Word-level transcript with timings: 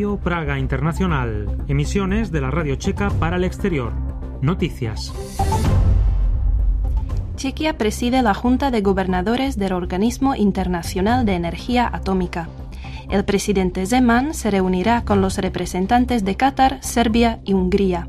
Radio 0.00 0.16
Praga 0.16 0.58
Internacional, 0.58 1.58
emisiones 1.68 2.32
de 2.32 2.40
la 2.40 2.50
Radio 2.50 2.74
Checa 2.76 3.10
para 3.10 3.36
el 3.36 3.44
exterior. 3.44 3.92
Noticias. 4.40 5.12
Chequia 7.36 7.76
preside 7.76 8.22
la 8.22 8.32
Junta 8.32 8.70
de 8.70 8.80
Gobernadores 8.80 9.58
del 9.58 9.74
Organismo 9.74 10.34
Internacional 10.34 11.26
de 11.26 11.34
Energía 11.34 11.86
Atómica. 11.92 12.48
El 13.10 13.26
presidente 13.26 13.84
Zeman 13.84 14.32
se 14.32 14.50
reunirá 14.50 15.04
con 15.04 15.20
los 15.20 15.36
representantes 15.36 16.24
de 16.24 16.34
Qatar, 16.34 16.78
Serbia 16.80 17.40
y 17.44 17.52
Hungría. 17.52 18.08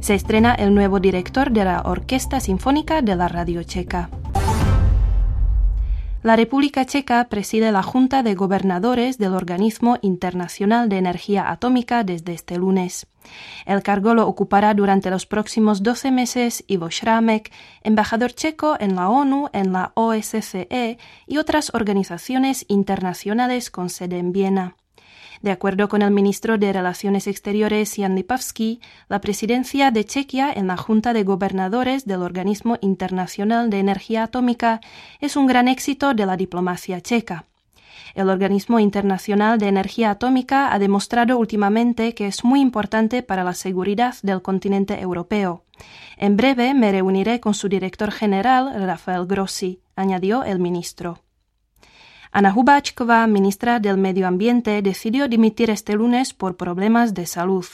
Se 0.00 0.14
estrena 0.14 0.54
el 0.54 0.74
nuevo 0.74 0.98
director 0.98 1.50
de 1.50 1.66
la 1.66 1.82
Orquesta 1.82 2.40
Sinfónica 2.40 3.02
de 3.02 3.16
la 3.16 3.28
Radio 3.28 3.62
Checa. 3.64 4.08
La 6.24 6.34
República 6.34 6.84
Checa 6.84 7.28
preside 7.28 7.70
la 7.70 7.84
Junta 7.84 8.24
de 8.24 8.34
Gobernadores 8.34 9.18
del 9.18 9.34
Organismo 9.34 9.98
Internacional 10.02 10.88
de 10.88 10.98
Energía 10.98 11.48
Atómica 11.48 12.02
desde 12.02 12.32
este 12.32 12.56
lunes. 12.56 13.06
El 13.66 13.84
cargo 13.84 14.14
lo 14.14 14.26
ocupará 14.26 14.74
durante 14.74 15.10
los 15.10 15.26
próximos 15.26 15.84
12 15.84 16.10
meses 16.10 16.64
Ivo 16.66 16.90
Šrámek, 16.90 17.52
embajador 17.84 18.32
checo 18.32 18.76
en 18.80 18.96
la 18.96 19.08
ONU, 19.08 19.48
en 19.52 19.72
la 19.72 19.92
OSCE 19.94 20.98
y 21.28 21.36
otras 21.36 21.72
organizaciones 21.72 22.64
internacionales 22.66 23.70
con 23.70 23.88
sede 23.88 24.18
en 24.18 24.32
Viena. 24.32 24.76
De 25.42 25.52
acuerdo 25.52 25.88
con 25.88 26.02
el 26.02 26.10
ministro 26.10 26.58
de 26.58 26.72
Relaciones 26.72 27.26
Exteriores 27.28 27.94
Jan 27.96 28.16
Lipavsky, 28.16 28.80
la 29.08 29.20
presidencia 29.20 29.90
de 29.92 30.04
Chequia 30.04 30.52
en 30.52 30.66
la 30.66 30.76
Junta 30.76 31.12
de 31.12 31.22
Gobernadores 31.22 32.06
del 32.06 32.22
Organismo 32.22 32.76
Internacional 32.80 33.70
de 33.70 33.78
Energía 33.78 34.24
Atómica 34.24 34.80
es 35.20 35.36
un 35.36 35.46
gran 35.46 35.68
éxito 35.68 36.12
de 36.14 36.26
la 36.26 36.36
diplomacia 36.36 37.00
checa. 37.00 37.44
El 38.14 38.30
Organismo 38.30 38.80
Internacional 38.80 39.58
de 39.58 39.68
Energía 39.68 40.10
Atómica 40.10 40.72
ha 40.72 40.78
demostrado 40.80 41.38
últimamente 41.38 42.14
que 42.14 42.26
es 42.26 42.42
muy 42.42 42.60
importante 42.60 43.22
para 43.22 43.44
la 43.44 43.54
seguridad 43.54 44.16
del 44.22 44.42
continente 44.42 45.00
europeo. 45.00 45.62
En 46.16 46.36
breve 46.36 46.74
me 46.74 46.90
reuniré 46.90 47.38
con 47.38 47.54
su 47.54 47.68
director 47.68 48.10
general, 48.10 48.72
Rafael 48.84 49.26
Grossi, 49.26 49.80
añadió 49.94 50.42
el 50.42 50.58
ministro. 50.58 51.20
Ana 52.30 52.52
Hubáčková, 52.54 53.26
ministra 53.26 53.80
del 53.80 53.96
Medio 53.96 54.26
Ambiente, 54.26 54.82
decidió 54.82 55.28
dimitir 55.28 55.70
este 55.70 55.94
lunes 55.94 56.34
por 56.34 56.56
problemas 56.56 57.14
de 57.14 57.26
salud. 57.26 57.64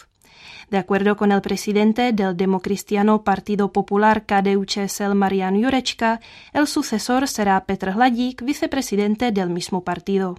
De 0.70 0.78
acuerdo 0.78 1.16
con 1.16 1.32
el 1.32 1.42
presidente 1.42 2.12
del 2.12 2.36
democristiano 2.36 3.22
Partido 3.22 3.72
Popular 3.72 4.24
KDU-ČSL 4.26 5.14
Marian 5.14 5.60
Jurečka, 5.62 6.20
el 6.52 6.66
sucesor 6.66 7.28
será 7.28 7.64
Petr 7.64 7.90
Hladík, 7.90 8.42
vicepresidente 8.42 9.32
del 9.32 9.50
mismo 9.50 9.84
partido. 9.84 10.38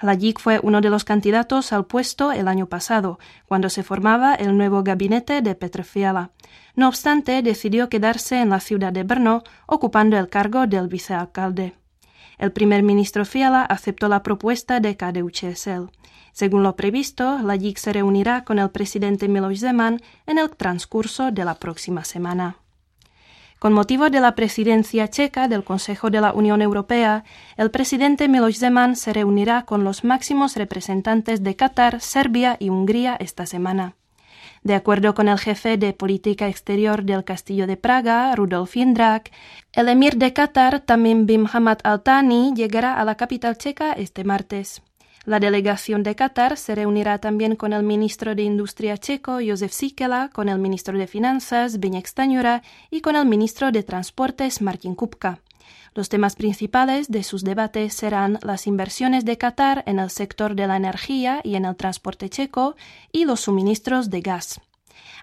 Hladík 0.00 0.40
fue 0.40 0.58
uno 0.62 0.80
de 0.80 0.90
los 0.90 1.04
candidatos 1.04 1.72
al 1.72 1.86
puesto 1.86 2.32
el 2.32 2.48
año 2.48 2.66
pasado, 2.66 3.18
cuando 3.46 3.70
se 3.70 3.84
formaba 3.84 4.34
el 4.34 4.56
nuevo 4.56 4.82
gabinete 4.82 5.42
de 5.42 5.54
Petr 5.54 5.84
Fiala. 5.84 6.30
No 6.74 6.88
obstante, 6.88 7.40
decidió 7.42 7.88
quedarse 7.88 8.40
en 8.40 8.50
la 8.50 8.58
ciudad 8.58 8.92
de 8.92 9.04
Brno, 9.04 9.44
ocupando 9.66 10.18
el 10.18 10.28
cargo 10.28 10.66
del 10.66 10.88
vicealcalde. 10.88 11.74
El 12.38 12.52
primer 12.52 12.82
ministro 12.82 13.24
Fiala 13.24 13.62
aceptó 13.62 14.08
la 14.08 14.22
propuesta 14.22 14.80
de 14.80 14.96
KDU-ČSL. 14.96 15.90
Según 16.32 16.62
lo 16.62 16.76
previsto, 16.76 17.38
la 17.38 17.56
JIC 17.56 17.78
se 17.78 17.92
reunirá 17.92 18.44
con 18.44 18.58
el 18.58 18.70
presidente 18.70 19.28
Miloš 19.28 19.60
Zeman 19.60 20.00
en 20.26 20.38
el 20.38 20.50
transcurso 20.50 21.30
de 21.30 21.44
la 21.44 21.56
próxima 21.56 22.04
semana. 22.04 22.56
Con 23.58 23.74
motivo 23.74 24.10
de 24.10 24.18
la 24.18 24.34
presidencia 24.34 25.08
checa 25.08 25.46
del 25.46 25.62
Consejo 25.62 26.10
de 26.10 26.20
la 26.20 26.32
Unión 26.32 26.62
Europea, 26.62 27.22
el 27.56 27.70
presidente 27.70 28.26
Miloš 28.28 28.58
Zeman 28.58 28.96
se 28.96 29.12
reunirá 29.12 29.62
con 29.62 29.84
los 29.84 30.02
máximos 30.02 30.56
representantes 30.56 31.44
de 31.44 31.54
Qatar, 31.54 32.00
Serbia 32.00 32.56
y 32.58 32.70
Hungría 32.70 33.14
esta 33.20 33.46
semana. 33.46 33.94
De 34.62 34.74
acuerdo 34.74 35.14
con 35.14 35.28
el 35.28 35.38
jefe 35.38 35.76
de 35.76 35.92
política 35.92 36.46
exterior 36.46 37.02
del 37.02 37.24
Castillo 37.24 37.66
de 37.66 37.76
Praga, 37.76 38.32
Rudolf 38.36 38.74
Jindrak, 38.74 39.32
el 39.72 39.88
emir 39.88 40.16
de 40.18 40.32
Qatar, 40.32 40.78
Tamim 40.80 41.26
bin 41.26 41.48
Hamad 41.52 41.78
Al 41.82 42.02
Thani, 42.02 42.52
llegará 42.54 42.94
a 42.94 43.04
la 43.04 43.16
capital 43.16 43.58
checa 43.58 43.92
este 43.92 44.22
martes. 44.22 44.80
La 45.24 45.40
delegación 45.40 46.04
de 46.04 46.14
Qatar 46.14 46.56
se 46.56 46.76
reunirá 46.76 47.18
también 47.18 47.56
con 47.56 47.72
el 47.72 47.82
ministro 47.82 48.36
de 48.36 48.42
Industria 48.42 48.98
checo, 48.98 49.38
Josef 49.44 49.72
Sikela, 49.72 50.30
con 50.32 50.48
el 50.48 50.58
ministro 50.58 50.96
de 50.96 51.06
Finanzas, 51.06 51.72
Zbigniew 51.72 52.06
Staňura, 52.06 52.62
y 52.90 53.00
con 53.00 53.16
el 53.16 53.26
ministro 53.26 53.72
de 53.72 53.82
Transportes, 53.82 54.62
Martin 54.62 54.94
Kupka. 54.94 55.41
Los 55.94 56.08
temas 56.08 56.36
principales 56.36 57.10
de 57.10 57.22
sus 57.22 57.44
debates 57.44 57.92
serán 57.92 58.38
las 58.42 58.66
inversiones 58.66 59.26
de 59.26 59.36
Qatar 59.36 59.82
en 59.86 59.98
el 59.98 60.08
sector 60.08 60.54
de 60.54 60.66
la 60.66 60.76
energía 60.76 61.40
y 61.44 61.54
en 61.54 61.66
el 61.66 61.76
transporte 61.76 62.30
checo 62.30 62.76
y 63.12 63.26
los 63.26 63.40
suministros 63.40 64.08
de 64.08 64.22
gas. 64.22 64.60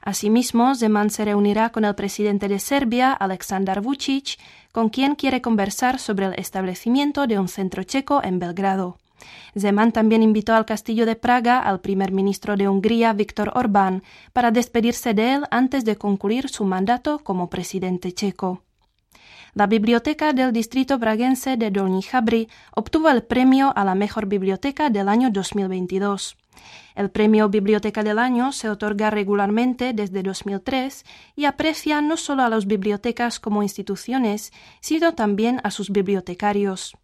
Asimismo, 0.01 0.75
Zeman 0.75 1.09
se 1.09 1.25
reunirá 1.25 1.71
con 1.71 1.85
el 1.85 1.95
presidente 1.95 2.47
de 2.47 2.59
Serbia, 2.59 3.13
Aleksandar 3.13 3.81
Vučić, 3.81 4.37
con 4.71 4.89
quien 4.89 5.15
quiere 5.15 5.41
conversar 5.41 5.99
sobre 5.99 6.27
el 6.27 6.33
establecimiento 6.35 7.25
de 7.25 7.39
un 7.39 7.47
centro 7.47 7.83
checo 7.83 8.21
en 8.23 8.39
Belgrado. 8.39 8.97
Zeman 9.57 9.91
también 9.91 10.23
invitó 10.23 10.53
al 10.53 10.65
castillo 10.65 11.05
de 11.05 11.15
Praga 11.15 11.59
al 11.59 11.81
primer 11.81 12.11
ministro 12.11 12.55
de 12.55 12.69
Hungría, 12.69 13.11
Viktor 13.13 13.51
Orbán, 13.55 14.03
para 14.31 14.51
despedirse 14.51 15.13
de 15.13 15.33
él 15.33 15.43
antes 15.51 15.83
de 15.83 15.97
concluir 15.97 16.47
su 16.47 16.63
mandato 16.63 17.19
como 17.19 17.49
presidente 17.49 18.13
checo. 18.13 18.61
La 19.53 19.67
biblioteca 19.67 20.33
del 20.33 20.53
distrito 20.53 20.99
braguense 20.99 21.57
de 21.57 21.71
Dolní 21.71 22.03
Chabry 22.03 22.47
obtuvo 22.75 23.09
el 23.09 23.23
premio 23.23 23.73
a 23.75 23.83
la 23.83 23.95
mejor 23.95 24.27
biblioteca 24.27 24.89
del 24.89 25.09
año 25.09 25.29
2022. 25.31 26.37
El 26.95 27.09
premio 27.09 27.47
Biblioteca 27.49 28.03
del 28.03 28.19
Año 28.19 28.51
se 28.51 28.69
otorga 28.69 29.09
regularmente 29.09 29.93
desde 29.93 30.21
2003 30.21 31.05
y 31.35 31.45
aprecia 31.45 32.01
no 32.01 32.17
solo 32.17 32.43
a 32.43 32.49
las 32.49 32.67
bibliotecas 32.67 33.39
como 33.39 33.63
instituciones, 33.63 34.51
sino 34.81 35.15
también 35.15 35.61
a 35.63 35.71
sus 35.71 35.91
bibliotecarios. 35.91 36.97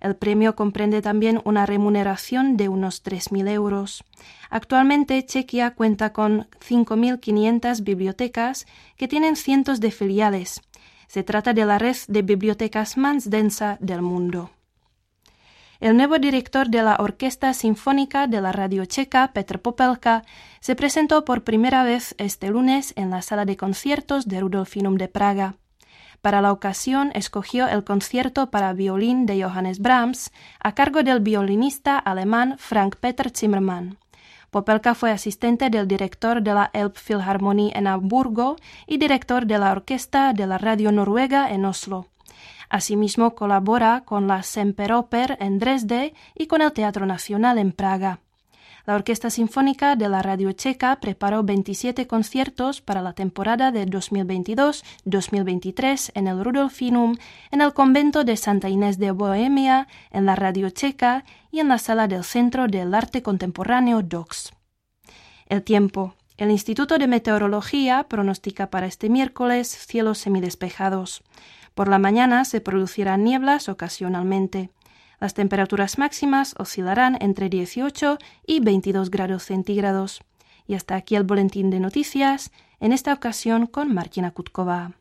El 0.00 0.16
premio 0.16 0.54
comprende 0.54 1.02
también 1.02 1.40
una 1.44 1.66
remuneración 1.66 2.56
de 2.56 2.68
unos 2.68 3.02
3.000 3.02 3.48
euros. 3.50 4.04
Actualmente 4.50 5.24
Chequia 5.24 5.74
cuenta 5.74 6.12
con 6.12 6.48
5.500 6.60 7.82
bibliotecas 7.82 8.66
que 8.96 9.08
tienen 9.08 9.36
cientos 9.36 9.80
de 9.80 9.90
filiales, 9.90 10.60
se 11.08 11.24
trata 11.24 11.52
de 11.52 11.64
la 11.64 11.78
red 11.78 11.96
de 12.06 12.22
bibliotecas 12.22 12.96
más 12.96 13.28
densa 13.28 13.78
del 13.80 14.02
mundo. 14.02 14.50
El 15.80 15.96
nuevo 15.96 16.18
director 16.18 16.68
de 16.68 16.82
la 16.82 16.96
Orquesta 16.98 17.54
Sinfónica 17.54 18.26
de 18.26 18.40
la 18.40 18.50
Radio 18.50 18.84
Checa, 18.84 19.32
Petr 19.32 19.60
Popelka, 19.60 20.24
se 20.60 20.74
presentó 20.74 21.24
por 21.24 21.44
primera 21.44 21.84
vez 21.84 22.16
este 22.18 22.50
lunes 22.50 22.92
en 22.96 23.10
la 23.10 23.22
sala 23.22 23.44
de 23.44 23.56
conciertos 23.56 24.26
de 24.26 24.40
Rudolfinum 24.40 24.96
de 24.96 25.06
Praga. 25.06 25.54
Para 26.20 26.40
la 26.40 26.50
ocasión 26.50 27.12
escogió 27.14 27.68
el 27.68 27.84
concierto 27.84 28.50
para 28.50 28.72
violín 28.72 29.24
de 29.24 29.40
Johannes 29.40 29.78
Brahms 29.78 30.32
a 30.58 30.74
cargo 30.74 31.04
del 31.04 31.20
violinista 31.20 31.96
alemán 31.96 32.56
Frank 32.58 32.96
Peter 32.96 33.30
Zimmermann. 33.30 33.98
Popelka 34.50 34.94
fue 34.94 35.10
asistente 35.10 35.68
del 35.70 35.86
director 35.86 36.42
de 36.42 36.54
la 36.54 36.70
Elbphilharmonie 36.72 37.72
en 37.74 37.86
Hamburgo 37.86 38.56
y 38.86 38.96
director 38.96 39.46
de 39.46 39.58
la 39.58 39.72
orquesta 39.72 40.32
de 40.32 40.46
la 40.46 40.58
Radio 40.58 40.90
Noruega 40.90 41.50
en 41.50 41.64
Oslo. 41.64 42.06
Asimismo 42.70 43.34
colabora 43.34 44.02
con 44.04 44.26
la 44.26 44.42
Semperoper 44.42 45.36
en 45.40 45.58
Dresde 45.58 46.14
y 46.34 46.46
con 46.46 46.62
el 46.62 46.72
Teatro 46.72 47.06
Nacional 47.06 47.58
en 47.58 47.72
Praga. 47.72 48.20
La 48.88 48.94
Orquesta 48.94 49.28
Sinfónica 49.28 49.96
de 49.96 50.08
la 50.08 50.22
Radio 50.22 50.50
Checa 50.52 50.98
preparó 50.98 51.42
27 51.42 52.06
conciertos 52.06 52.80
para 52.80 53.02
la 53.02 53.12
temporada 53.12 53.70
de 53.70 53.86
2022-2023 53.86 56.12
en 56.14 56.26
el 56.26 56.42
Rudolfinum, 56.42 57.18
en 57.50 57.60
el 57.60 57.74
convento 57.74 58.24
de 58.24 58.38
Santa 58.38 58.70
Inés 58.70 58.98
de 58.98 59.10
Bohemia, 59.10 59.88
en 60.10 60.24
la 60.24 60.36
Radio 60.36 60.70
Checa 60.70 61.26
y 61.50 61.60
en 61.60 61.68
la 61.68 61.76
sala 61.76 62.08
del 62.08 62.24
Centro 62.24 62.66
del 62.66 62.94
Arte 62.94 63.22
Contemporáneo 63.22 64.00
DOCS. 64.00 64.54
El 65.50 65.62
tiempo. 65.64 66.14
El 66.38 66.50
Instituto 66.50 66.96
de 66.96 67.08
Meteorología 67.08 68.04
pronostica 68.04 68.70
para 68.70 68.86
este 68.86 69.10
miércoles 69.10 69.68
cielos 69.68 70.16
semidespejados. 70.16 71.22
Por 71.74 71.88
la 71.88 71.98
mañana 71.98 72.46
se 72.46 72.62
producirán 72.62 73.22
nieblas 73.22 73.68
ocasionalmente. 73.68 74.70
Las 75.20 75.34
temperaturas 75.34 75.98
máximas 75.98 76.54
oscilarán 76.58 77.16
entre 77.20 77.48
18 77.48 78.18
y 78.46 78.60
22 78.60 79.10
grados 79.10 79.42
centígrados. 79.44 80.20
Y 80.66 80.74
hasta 80.74 80.94
aquí 80.94 81.16
el 81.16 81.24
boletín 81.24 81.70
de 81.70 81.80
noticias, 81.80 82.52
en 82.78 82.92
esta 82.92 83.12
ocasión 83.12 83.66
con 83.66 83.92
Martina 83.92 84.30
Kutkova. 84.30 84.92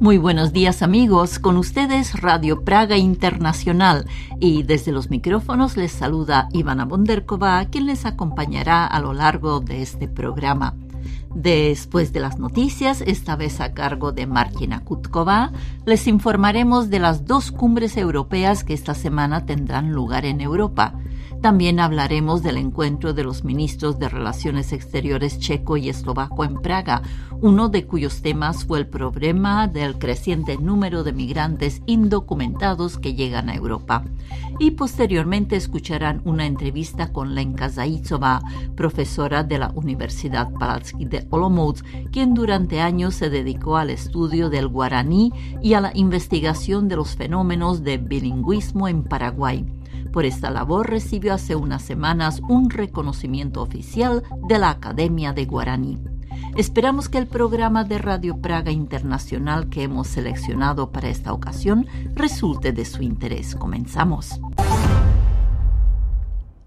Muy 0.00 0.16
buenos 0.16 0.54
días 0.54 0.80
amigos, 0.80 1.38
con 1.38 1.58
ustedes 1.58 2.22
Radio 2.22 2.64
Praga 2.64 2.96
Internacional 2.96 4.06
y 4.40 4.62
desde 4.62 4.92
los 4.92 5.10
micrófonos 5.10 5.76
les 5.76 5.92
saluda 5.92 6.48
Ivana 6.54 6.86
Bonderkova, 6.86 7.62
quien 7.66 7.84
les 7.84 8.06
acompañará 8.06 8.86
a 8.86 8.98
lo 8.98 9.12
largo 9.12 9.60
de 9.60 9.82
este 9.82 10.08
programa. 10.08 10.74
Después 11.34 12.14
de 12.14 12.20
las 12.20 12.38
noticias, 12.38 13.02
esta 13.02 13.36
vez 13.36 13.60
a 13.60 13.74
cargo 13.74 14.10
de 14.10 14.26
Martina 14.26 14.80
Kutkova, 14.80 15.52
les 15.84 16.06
informaremos 16.06 16.88
de 16.88 16.98
las 16.98 17.26
dos 17.26 17.52
cumbres 17.52 17.98
europeas 17.98 18.64
que 18.64 18.72
esta 18.72 18.94
semana 18.94 19.44
tendrán 19.44 19.92
lugar 19.92 20.24
en 20.24 20.40
Europa. 20.40 20.94
También 21.40 21.80
hablaremos 21.80 22.42
del 22.42 22.58
encuentro 22.58 23.14
de 23.14 23.24
los 23.24 23.44
ministros 23.44 23.98
de 23.98 24.10
Relaciones 24.10 24.74
Exteriores 24.74 25.38
checo 25.38 25.78
y 25.78 25.88
eslovaco 25.88 26.44
en 26.44 26.56
Praga, 26.56 27.00
uno 27.40 27.70
de 27.70 27.86
cuyos 27.86 28.20
temas 28.20 28.66
fue 28.66 28.78
el 28.78 28.86
problema 28.86 29.66
del 29.66 29.98
creciente 29.98 30.58
número 30.58 31.02
de 31.02 31.14
migrantes 31.14 31.80
indocumentados 31.86 32.98
que 32.98 33.14
llegan 33.14 33.48
a 33.48 33.54
Europa. 33.54 34.04
Y 34.58 34.72
posteriormente 34.72 35.56
escucharán 35.56 36.20
una 36.26 36.44
entrevista 36.44 37.10
con 37.10 37.34
Lenka 37.34 37.70
Zaitsova, 37.70 38.42
profesora 38.76 39.42
de 39.42 39.58
la 39.58 39.72
Universidad 39.74 40.52
Palatsky 40.52 41.06
de 41.06 41.26
Olomouc, 41.30 41.82
quien 42.12 42.34
durante 42.34 42.82
años 42.82 43.14
se 43.14 43.30
dedicó 43.30 43.78
al 43.78 43.88
estudio 43.88 44.50
del 44.50 44.68
guaraní 44.68 45.32
y 45.62 45.72
a 45.72 45.80
la 45.80 45.92
investigación 45.94 46.86
de 46.88 46.96
los 46.96 47.16
fenómenos 47.16 47.82
de 47.82 47.96
bilingüismo 47.96 48.88
en 48.88 49.04
Paraguay. 49.04 49.79
Por 50.12 50.24
esta 50.24 50.50
labor 50.50 50.90
recibió 50.90 51.34
hace 51.34 51.54
unas 51.56 51.82
semanas 51.82 52.40
un 52.48 52.70
reconocimiento 52.70 53.62
oficial 53.62 54.22
de 54.48 54.58
la 54.58 54.70
Academia 54.70 55.32
de 55.32 55.44
Guaraní. 55.46 55.98
Esperamos 56.56 57.08
que 57.08 57.18
el 57.18 57.26
programa 57.26 57.84
de 57.84 57.98
Radio 57.98 58.40
Praga 58.40 58.72
Internacional 58.72 59.68
que 59.68 59.84
hemos 59.84 60.08
seleccionado 60.08 60.90
para 60.90 61.08
esta 61.08 61.32
ocasión 61.32 61.86
resulte 62.14 62.72
de 62.72 62.84
su 62.84 63.02
interés. 63.02 63.54
Comenzamos. 63.54 64.40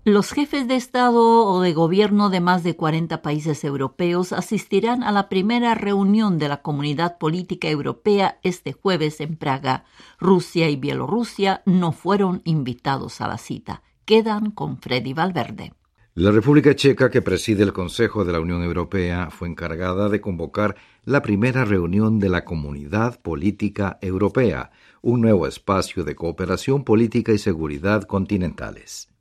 Los 0.05 0.33
jefes 0.33 0.67
de 0.67 0.75
Estado 0.75 1.45
o 1.45 1.61
de 1.61 1.71
gobierno 1.71 2.29
de 2.29 2.41
más 2.41 2.61
de 2.61 2.75
40 2.75 3.21
países 3.21 3.63
europeos 3.63 4.33
asistirán 4.33 5.01
a 5.01 5.13
la 5.13 5.29
primera 5.29 5.75
reunión 5.75 6.39
de 6.39 6.49
la 6.49 6.61
Comunidad 6.61 7.17
Política 7.17 7.69
Europea 7.69 8.37
este 8.43 8.73
jueves 8.73 9.21
en 9.21 9.37
Praga. 9.37 9.85
Rusia 10.19 10.69
y 10.69 10.75
Bielorrusia 10.75 11.61
no 11.65 11.93
fueron 11.93 12.41
invitados 12.43 13.21
a 13.21 13.29
la 13.29 13.37
cita. 13.37 13.81
Quedan 14.03 14.51
con 14.51 14.77
Freddy 14.77 15.13
Valverde. 15.13 15.71
La 16.15 16.31
República 16.31 16.75
Checa, 16.75 17.09
que 17.09 17.21
preside 17.21 17.63
el 17.63 17.71
Consejo 17.71 18.25
de 18.25 18.33
la 18.33 18.41
Unión 18.41 18.61
Europea, 18.61 19.29
fue 19.31 19.47
encargada 19.47 20.09
de 20.09 20.19
convocar 20.19 20.75
la 21.05 21.21
primera 21.21 21.63
reunión 21.63 22.19
de 22.19 22.27
la 22.27 22.43
Comunidad 22.43 23.21
Política 23.21 23.99
Europea, 24.01 24.71
un 25.01 25.21
nuevo 25.21 25.47
espacio 25.47 26.03
de 26.03 26.13
cooperación 26.13 26.83
política 26.83 27.31
y 27.31 27.37
seguridad 27.37 28.03
continentales. 28.03 29.12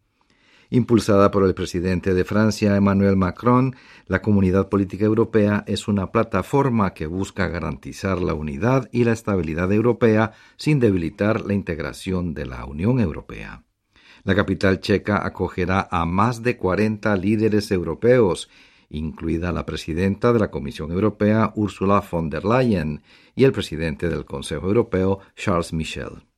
Impulsada 0.74 1.30
por 1.30 1.44
el 1.44 1.52
presidente 1.52 2.14
de 2.14 2.24
Francia, 2.24 2.74
Emmanuel 2.74 3.14
Macron, 3.14 3.76
la 4.06 4.22
Comunidad 4.22 4.70
Política 4.70 5.04
Europea 5.04 5.64
es 5.66 5.86
una 5.86 6.10
plataforma 6.10 6.94
que 6.94 7.04
busca 7.04 7.46
garantizar 7.48 8.22
la 8.22 8.32
unidad 8.32 8.88
y 8.90 9.04
la 9.04 9.12
estabilidad 9.12 9.70
europea 9.70 10.32
sin 10.56 10.80
debilitar 10.80 11.42
la 11.42 11.52
integración 11.52 12.32
de 12.32 12.46
la 12.46 12.64
Unión 12.64 13.00
Europea. 13.00 13.64
La 14.24 14.34
capital 14.34 14.80
checa 14.80 15.26
acogerá 15.26 15.88
a 15.90 16.06
más 16.06 16.42
de 16.42 16.56
40 16.56 17.16
líderes 17.16 17.70
europeos, 17.70 18.48
incluida 18.88 19.52
la 19.52 19.66
presidenta 19.66 20.32
de 20.32 20.38
la 20.38 20.50
Comisión 20.50 20.90
Europea, 20.90 21.52
Ursula 21.54 22.02
von 22.10 22.30
der 22.30 22.46
Leyen, 22.46 23.02
y 23.34 23.44
el 23.44 23.52
presidente 23.52 24.08
del 24.08 24.24
Consejo 24.24 24.68
Europeo, 24.68 25.18
Charles 25.36 25.74
Michel. 25.74 26.31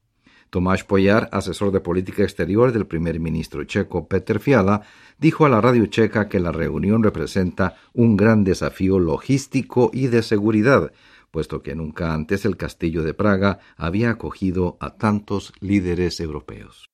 Tomás 0.55 0.85
Poyar, 0.85 1.29
asesor 1.33 1.73
de 1.73 1.81
política 1.81 2.23
exterior 2.23 2.71
del 2.71 2.87
primer 2.87 3.19
ministro 3.19 3.65
checo 3.65 4.06
Peter 4.06 4.39
Fiala, 4.39 4.83
dijo 5.19 5.45
a 5.45 5.49
la 5.49 5.61
radio 5.61 5.87
checa 5.87 6.29
que 6.29 6.39
la 6.39 6.53
reunión 6.53 7.03
representa 7.03 7.75
un 7.93 8.17
gran 8.17 8.45
desafío 8.45 9.01
logístico 9.01 9.91
y 9.93 10.06
de 10.06 10.23
seguridad, 10.23 10.93
puesto 11.33 11.61
que 11.61 11.75
nunca 11.75 12.15
antes 12.15 12.45
el 12.45 12.56
castillo 12.56 13.03
de 13.03 13.15
Praga 13.15 13.59
había 13.77 14.11
acogido 14.11 14.77
a 14.79 14.95
tantos 14.95 15.53
líderes 15.59 16.21
europeos. 16.21 16.89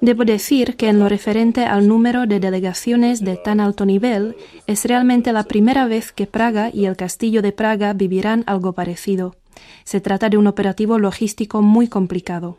Debo 0.00 0.24
decir 0.24 0.76
que 0.76 0.88
en 0.88 0.98
lo 0.98 1.08
referente 1.08 1.64
al 1.64 1.88
número 1.88 2.26
de 2.26 2.40
delegaciones 2.40 3.20
de 3.24 3.36
tan 3.36 3.60
alto 3.60 3.86
nivel, 3.86 4.36
es 4.66 4.84
realmente 4.84 5.32
la 5.32 5.44
primera 5.44 5.86
vez 5.86 6.12
que 6.12 6.26
Praga 6.26 6.70
y 6.72 6.86
el 6.86 6.96
Castillo 6.96 7.42
de 7.42 7.52
Praga 7.52 7.92
vivirán 7.92 8.44
algo 8.46 8.72
parecido. 8.72 9.36
Se 9.84 10.00
trata 10.00 10.28
de 10.28 10.36
un 10.36 10.46
operativo 10.46 10.98
logístico 10.98 11.62
muy 11.62 11.88
complicado. 11.88 12.58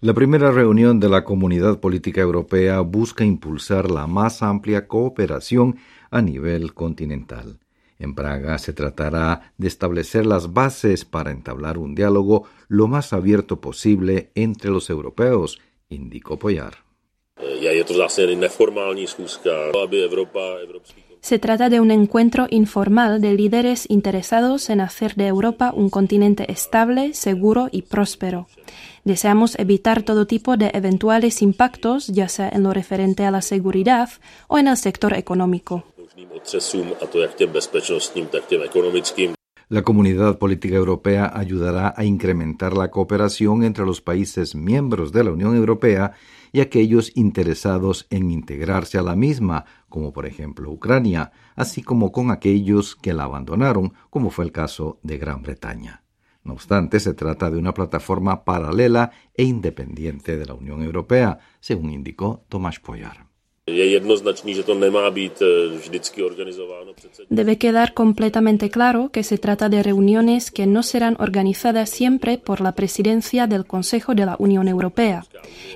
La 0.00 0.14
primera 0.14 0.50
reunión 0.50 0.98
de 0.98 1.08
la 1.08 1.24
Comunidad 1.24 1.78
Política 1.78 2.22
Europea 2.22 2.80
busca 2.80 3.24
impulsar 3.24 3.90
la 3.90 4.06
más 4.06 4.42
amplia 4.42 4.88
cooperación 4.88 5.76
a 6.10 6.22
nivel 6.22 6.72
continental. 6.72 7.58
En 8.00 8.14
Praga 8.14 8.56
se 8.58 8.72
tratará 8.72 9.52
de 9.58 9.68
establecer 9.68 10.24
las 10.24 10.54
bases 10.54 11.04
para 11.04 11.30
entablar 11.30 11.76
un 11.76 11.94
diálogo 11.94 12.44
lo 12.66 12.88
más 12.88 13.12
abierto 13.12 13.60
posible 13.60 14.30
entre 14.34 14.70
los 14.70 14.88
europeos, 14.88 15.60
indicó 15.90 16.38
Poyar. 16.38 16.78
Se 21.20 21.38
trata 21.38 21.68
de 21.68 21.80
un 21.80 21.90
encuentro 21.90 22.46
informal 22.48 23.20
de 23.20 23.34
líderes 23.34 23.84
interesados 23.90 24.70
en 24.70 24.80
hacer 24.80 25.14
de 25.16 25.26
Europa 25.26 25.70
un 25.76 25.90
continente 25.90 26.50
estable, 26.50 27.12
seguro 27.12 27.68
y 27.70 27.82
próspero. 27.82 28.48
Deseamos 29.04 29.58
evitar 29.58 30.02
todo 30.02 30.26
tipo 30.26 30.56
de 30.56 30.70
eventuales 30.72 31.42
impactos, 31.42 32.06
ya 32.06 32.28
sea 32.28 32.48
en 32.48 32.62
lo 32.62 32.72
referente 32.72 33.26
a 33.26 33.30
la 33.30 33.42
seguridad 33.42 34.08
o 34.48 34.56
en 34.56 34.68
el 34.68 34.78
sector 34.78 35.12
económico. 35.12 35.84
La 39.68 39.82
Comunidad 39.82 40.38
Política 40.38 40.74
Europea 40.74 41.30
ayudará 41.32 41.94
a 41.96 42.04
incrementar 42.04 42.76
la 42.76 42.90
cooperación 42.90 43.62
entre 43.62 43.86
los 43.86 44.00
países 44.00 44.54
miembros 44.54 45.12
de 45.12 45.24
la 45.24 45.30
Unión 45.30 45.54
Europea 45.54 46.12
y 46.52 46.60
aquellos 46.60 47.12
interesados 47.16 48.06
en 48.10 48.30
integrarse 48.30 48.98
a 48.98 49.02
la 49.02 49.14
misma, 49.14 49.64
como 49.88 50.12
por 50.12 50.26
ejemplo 50.26 50.70
Ucrania, 50.70 51.30
así 51.54 51.82
como 51.82 52.10
con 52.10 52.30
aquellos 52.30 52.96
que 52.96 53.14
la 53.14 53.24
abandonaron, 53.24 53.94
como 54.10 54.30
fue 54.30 54.44
el 54.44 54.52
caso 54.52 54.98
de 55.02 55.18
Gran 55.18 55.42
Bretaña. 55.42 56.02
No 56.42 56.54
obstante, 56.54 56.98
se 56.98 57.14
trata 57.14 57.50
de 57.50 57.58
una 57.58 57.72
plataforma 57.72 58.44
paralela 58.44 59.12
e 59.34 59.44
independiente 59.44 60.36
de 60.36 60.46
la 60.46 60.54
Unión 60.54 60.82
Europea, 60.82 61.38
según 61.60 61.90
indicó 61.90 62.44
Tomás 62.48 62.80
Poyar. 62.80 63.29
Eh, 63.70 64.00
Debe 67.28 67.58
quedar 67.58 67.94
completamente 67.94 68.70
claro 68.70 69.10
que 69.10 69.22
se 69.22 69.38
trata 69.38 69.68
de 69.68 69.82
reuniones 69.82 70.50
que 70.50 70.66
no 70.66 70.82
serán 70.82 71.16
organizadas 71.18 71.90
siempre 71.90 72.38
por 72.38 72.60
la 72.60 72.74
presidencia 72.74 73.46
del 73.46 73.66
Consejo 73.66 74.14
de 74.14 74.26
la 74.26 74.36
Unión 74.38 74.68
Europea. 74.68 75.24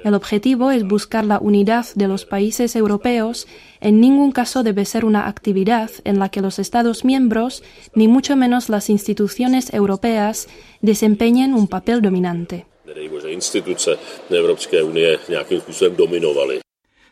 El 0.05 0.15
objetivo 0.15 0.71
es 0.71 0.85
buscar 0.85 1.25
la 1.25 1.39
unidad 1.39 1.87
de 1.95 2.09
los 2.09 2.25
países 2.25 2.77
europeos. 2.77 3.47
En 3.81 4.01
ningún 4.01 4.33
caso 4.33 4.63
debe 4.63 4.85
ser 4.85 5.05
una 5.05 5.29
actividad 5.29 5.91
en 6.05 6.19
la 6.19 6.29
que 6.29 6.41
los 6.41 6.59
Estados 6.59 7.05
miembros, 7.05 7.63
ni 7.95 8.09
mucho 8.09 8.37
menos 8.37 8.69
las 8.69 8.91
instituciones 8.91 9.73
europeas, 9.73 10.49
desempeñen 10.81 11.55
un 11.55 11.69
papel 11.69 12.03
dominante. 12.03 12.67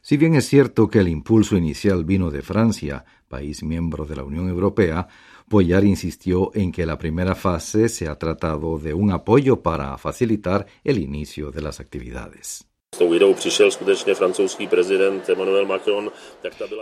Si 0.04 0.16
bien 0.16 0.34
es 0.34 0.48
cierto 0.48 0.88
que 0.88 0.98
el 0.98 1.06
impulso 1.06 1.56
inicial 1.56 2.04
vino 2.04 2.32
de 2.32 2.42
Francia, 2.42 3.04
país 3.28 3.62
miembro 3.62 4.04
de 4.04 4.16
la 4.16 4.24
Unión 4.24 4.48
Europea, 4.48 5.06
Boyar 5.46 5.84
insistió 5.84 6.50
en 6.54 6.72
que 6.72 6.86
la 6.86 6.98
primera 6.98 7.36
fase 7.36 7.88
se 7.88 8.08
ha 8.08 8.18
tratado 8.18 8.80
de 8.80 8.94
un 8.94 9.12
apoyo 9.12 9.62
para 9.62 9.96
facilitar 9.98 10.66
el 10.82 10.98
inicio 10.98 11.52
de 11.52 11.62
las 11.62 11.78
actividades. 11.78 12.71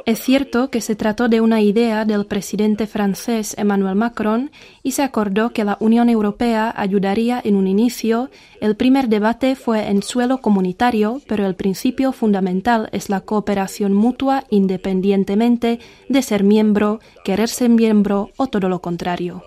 Es 0.06 0.18
cierto 0.18 0.68
que 0.68 0.80
se 0.80 0.96
trató 0.96 1.28
de 1.28 1.40
una 1.40 1.62
idea 1.62 2.04
del 2.04 2.26
presidente 2.26 2.86
francés 2.86 3.54
Emmanuel 3.56 3.94
Macron 3.94 4.50
y 4.82 4.92
se 4.92 5.02
acordó 5.02 5.50
que 5.50 5.64
la 5.64 5.76
Unión 5.80 6.08
Europea 6.08 6.74
ayudaría 6.76 7.40
en 7.42 7.54
un 7.54 7.66
inicio. 7.66 8.28
El 8.60 8.76
primer 8.76 9.08
debate 9.08 9.54
fue 9.54 9.88
en 9.88 10.02
suelo 10.02 10.38
comunitario, 10.38 11.20
pero 11.28 11.46
el 11.46 11.54
principio 11.54 12.12
fundamental 12.12 12.88
es 12.92 13.08
la 13.08 13.20
cooperación 13.20 13.92
mutua 13.92 14.44
independientemente 14.50 15.78
de 16.08 16.22
ser 16.22 16.42
miembro, 16.42 16.98
querer 17.24 17.48
ser 17.48 17.70
miembro 17.70 18.30
o 18.36 18.48
todo 18.48 18.68
lo 18.68 18.80
contrario. 18.80 19.44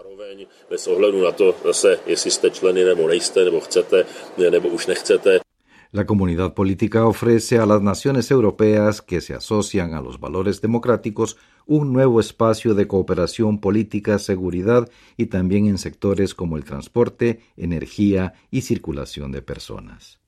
La 5.94 6.08
comunidad 6.08 6.56
política 6.56 7.06
ofrece 7.06 7.60
a 7.60 7.68
las 7.68 7.84
naciones 7.84 8.32
europeas 8.32 9.04
que 9.04 9.22
se 9.22 9.36
asocian 9.36 9.94
a 9.94 10.02
los 10.02 10.20
valores 10.20 10.60
democráticos 10.60 11.38
un 11.68 11.94
nuevo 11.94 12.20
espacio 12.20 12.74
de 12.74 12.88
cooperación 12.88 13.60
política, 13.60 14.18
seguridad 14.18 14.90
y 15.18 15.28
también 15.28 15.68
en 15.68 15.78
sectores 15.78 16.34
como 16.34 16.58
el 16.58 16.64
transporte, 16.64 17.42
energía 17.58 18.34
y 18.50 18.62
circulación 18.62 19.32
de 19.32 19.44
personas. 19.44 20.20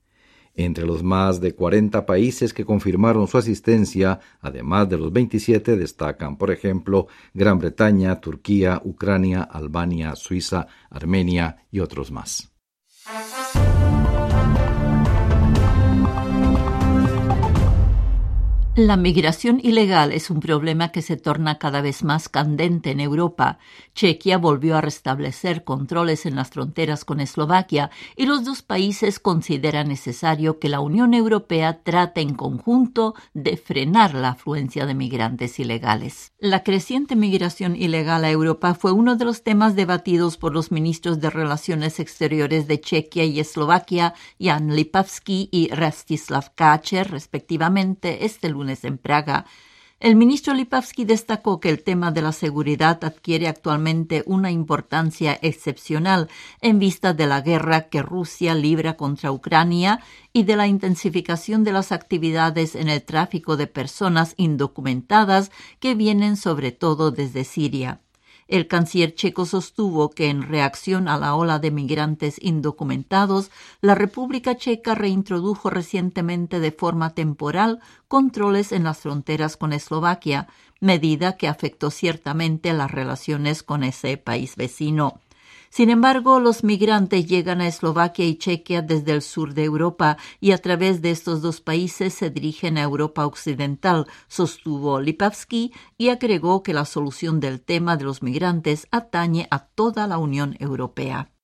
Entre 0.53 0.85
los 0.85 1.01
más 1.01 1.41
de 1.41 1.55
40 1.55 2.05
países 2.05 2.53
que 2.53 2.63
confirmaron 2.63 3.27
su 3.27 3.39
asistencia, 3.39 4.19
además 4.41 4.87
de 4.87 4.99
los 4.99 5.11
27, 5.11 5.77
destacan, 5.77 6.37
por 6.37 6.51
ejemplo, 6.51 7.07
Gran 7.33 7.57
Bretaña, 7.57 8.21
Turquía, 8.21 8.79
Ucrania, 8.85 9.41
Albania, 9.41 10.15
Suiza, 10.15 10.67
Armenia 10.91 11.65
y 11.71 11.79
otros 11.79 12.11
más. 12.11 12.51
La 18.77 18.97
migración 18.97 19.61
ilegal 19.63 20.11
es 20.11 20.29
un 20.29 20.41
problema 20.41 20.89
que 20.89 21.01
se 21.01 21.15
torna 21.15 21.57
cada 21.59 21.79
vez 21.79 22.03
más 22.03 22.27
candente 22.27 22.91
en 22.91 22.99
Europa. 22.99 23.57
Chequia 23.93 24.37
volvió 24.37 24.75
a 24.75 24.81
restablecer 24.81 25.63
controles 25.63 26.25
en 26.25 26.35
las 26.35 26.49
fronteras 26.49 27.05
con 27.05 27.21
Eslovaquia 27.21 27.89
y 28.17 28.25
los 28.25 28.43
dos 28.43 28.63
países 28.63 29.21
consideran 29.21 29.87
necesario 29.87 30.59
que 30.59 30.67
la 30.67 30.81
Unión 30.81 31.13
Europea 31.13 31.83
trate 31.83 32.19
en 32.19 32.33
conjunto 32.33 33.15
de 33.33 33.55
frenar 33.55 34.13
la 34.13 34.31
afluencia 34.31 34.85
de 34.85 34.93
migrantes 34.93 35.57
ilegales. 35.57 36.33
La 36.37 36.61
creciente 36.61 37.15
migración 37.15 37.77
ilegal 37.77 38.25
a 38.25 38.29
Europa 38.29 38.73
fue 38.73 38.91
uno 38.91 39.15
de 39.15 39.23
los 39.23 39.41
temas 39.41 39.77
debatidos 39.77 40.35
por 40.35 40.53
los 40.53 40.73
ministros 40.73 41.21
de 41.21 41.29
Relaciones 41.29 42.01
Exteriores 42.01 42.67
de 42.67 42.81
Chequia 42.81 43.23
y 43.23 43.39
Eslovaquia, 43.39 44.15
Jan 44.37 44.75
Lipavsky 44.75 45.47
y 45.49 45.69
Rastislav 45.69 46.53
Kacer, 46.55 47.09
respectivamente, 47.09 48.25
este 48.25 48.49
lunes 48.49 48.64
en 48.69 48.97
Praga. 48.97 49.45
El 50.01 50.17
ministro 50.17 50.53
Lipavsky 50.53 51.05
destacó 51.05 51.59
que 51.61 51.69
el 51.69 51.81
tema 51.81 52.11
de 52.11 52.21
la 52.21 52.33
seguridad 52.33 53.03
adquiere 53.03 53.47
actualmente 53.47 54.23
una 54.25 54.51
importancia 54.51 55.39
excepcional 55.41 56.27
en 56.59 56.79
vista 56.79 57.13
de 57.13 57.27
la 57.27 57.39
guerra 57.39 57.87
que 57.87 58.01
Rusia 58.01 58.53
libra 58.55 58.97
contra 58.97 59.31
Ucrania 59.31 60.01
y 60.33 60.43
de 60.43 60.57
la 60.57 60.67
intensificación 60.67 61.63
de 61.63 61.71
las 61.71 61.93
actividades 61.93 62.75
en 62.75 62.89
el 62.89 63.03
tráfico 63.03 63.55
de 63.55 63.67
personas 63.67 64.33
indocumentadas 64.35 65.49
que 65.79 65.95
vienen 65.95 66.35
sobre 66.35 66.73
todo 66.73 67.11
desde 67.11 67.45
Siria. 67.45 68.01
El 68.47 68.67
canciller 68.67 69.15
checo 69.15 69.45
sostuvo 69.47 70.11
que 70.11 70.29
en 70.29 70.43
reacción 70.43 71.07
a 71.07 71.17
la 71.17 71.33
ola 71.33 71.57
de 71.57 71.71
migrantes 71.71 72.35
indocumentados, 72.39 73.49
la 73.81 73.95
República 73.95 74.55
Checa 74.55 74.93
reintrodujo 74.93 75.71
recientemente 75.71 76.59
de 76.59 76.71
forma 76.71 77.15
temporal 77.15 77.79
controles 78.07 78.71
en 78.71 78.83
las 78.83 78.99
fronteras 78.99 79.57
con 79.57 79.73
Eslovaquia, 79.73 80.47
medida 80.79 81.37
que 81.37 81.47
afectó 81.47 81.89
ciertamente 81.89 82.71
las 82.73 82.91
relaciones 82.91 83.63
con 83.63 83.83
ese 83.83 84.17
país 84.17 84.55
vecino. 84.55 85.19
Sin 85.69 85.89
embargo, 85.89 86.39
los 86.39 86.63
migrantes 86.63 87.27
llegan 87.27 87.61
a 87.61 87.67
Eslovaquia 87.67 88.25
y 88.25 88.37
Chequia 88.37 88.81
desde 88.81 89.11
el 89.11 89.21
sur 89.21 89.53
de 89.53 89.63
Europa 89.63 90.17
y 90.39 90.51
a 90.51 90.57
través 90.57 91.01
de 91.01 91.11
estos 91.11 91.41
dos 91.41 91.61
países 91.61 92.13
se 92.13 92.29
dirigen 92.29 92.77
a 92.77 92.83
Europa 92.83 93.25
Occidental, 93.25 94.07
sostuvo 94.27 95.01
Lipavsky 95.01 95.73
y 95.97 96.09
agregó 96.09 96.63
que 96.63 96.73
la 96.73 96.85
solución 96.85 97.39
del 97.39 97.61
tema 97.61 97.97
de 97.97 98.05
los 98.05 98.23
migrantes 98.23 98.87
atañe 98.91 99.47
a 99.51 99.59
toda 99.59 100.07
la 100.07 100.17
Unión 100.17 100.55
Europea. 100.59 101.34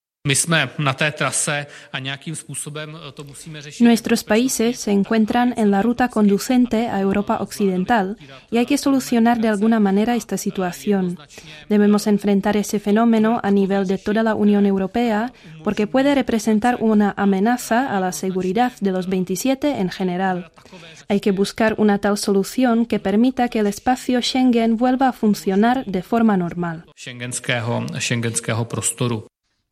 Nuestros 3.80 4.22
países 4.22 4.78
se 4.78 4.92
encuentran 4.92 5.52
en 5.56 5.72
la 5.72 5.82
ruta 5.82 6.08
conducente 6.10 6.86
a 6.86 7.00
Europa 7.00 7.38
Occidental 7.40 8.16
y 8.48 8.58
hay 8.58 8.66
que 8.66 8.78
solucionar 8.78 9.40
de 9.40 9.48
alguna 9.48 9.80
manera 9.80 10.14
esta 10.14 10.36
situación. 10.36 11.18
Debemos 11.68 12.06
enfrentar 12.06 12.56
ese 12.56 12.78
fenómeno 12.78 13.40
a 13.42 13.50
nivel 13.50 13.88
de 13.88 13.98
toda 13.98 14.22
la 14.22 14.36
Unión 14.36 14.64
Europea 14.64 15.32
porque 15.64 15.88
puede 15.88 16.14
representar 16.14 16.76
una 16.78 17.14
amenaza 17.16 17.96
a 17.96 17.98
la 17.98 18.12
seguridad 18.12 18.74
de 18.80 18.92
los 18.92 19.08
27 19.08 19.80
en 19.80 19.90
general. 19.90 20.52
Hay 21.08 21.18
que 21.18 21.32
buscar 21.32 21.74
una 21.78 21.98
tal 21.98 22.16
solución 22.16 22.86
que 22.86 23.00
permita 23.00 23.48
que 23.48 23.58
el 23.58 23.66
espacio 23.66 24.22
Schengen 24.22 24.76
vuelva 24.76 25.08
a 25.08 25.12
funcionar 25.12 25.84
de 25.86 26.04
forma 26.04 26.36
normal. 26.36 26.84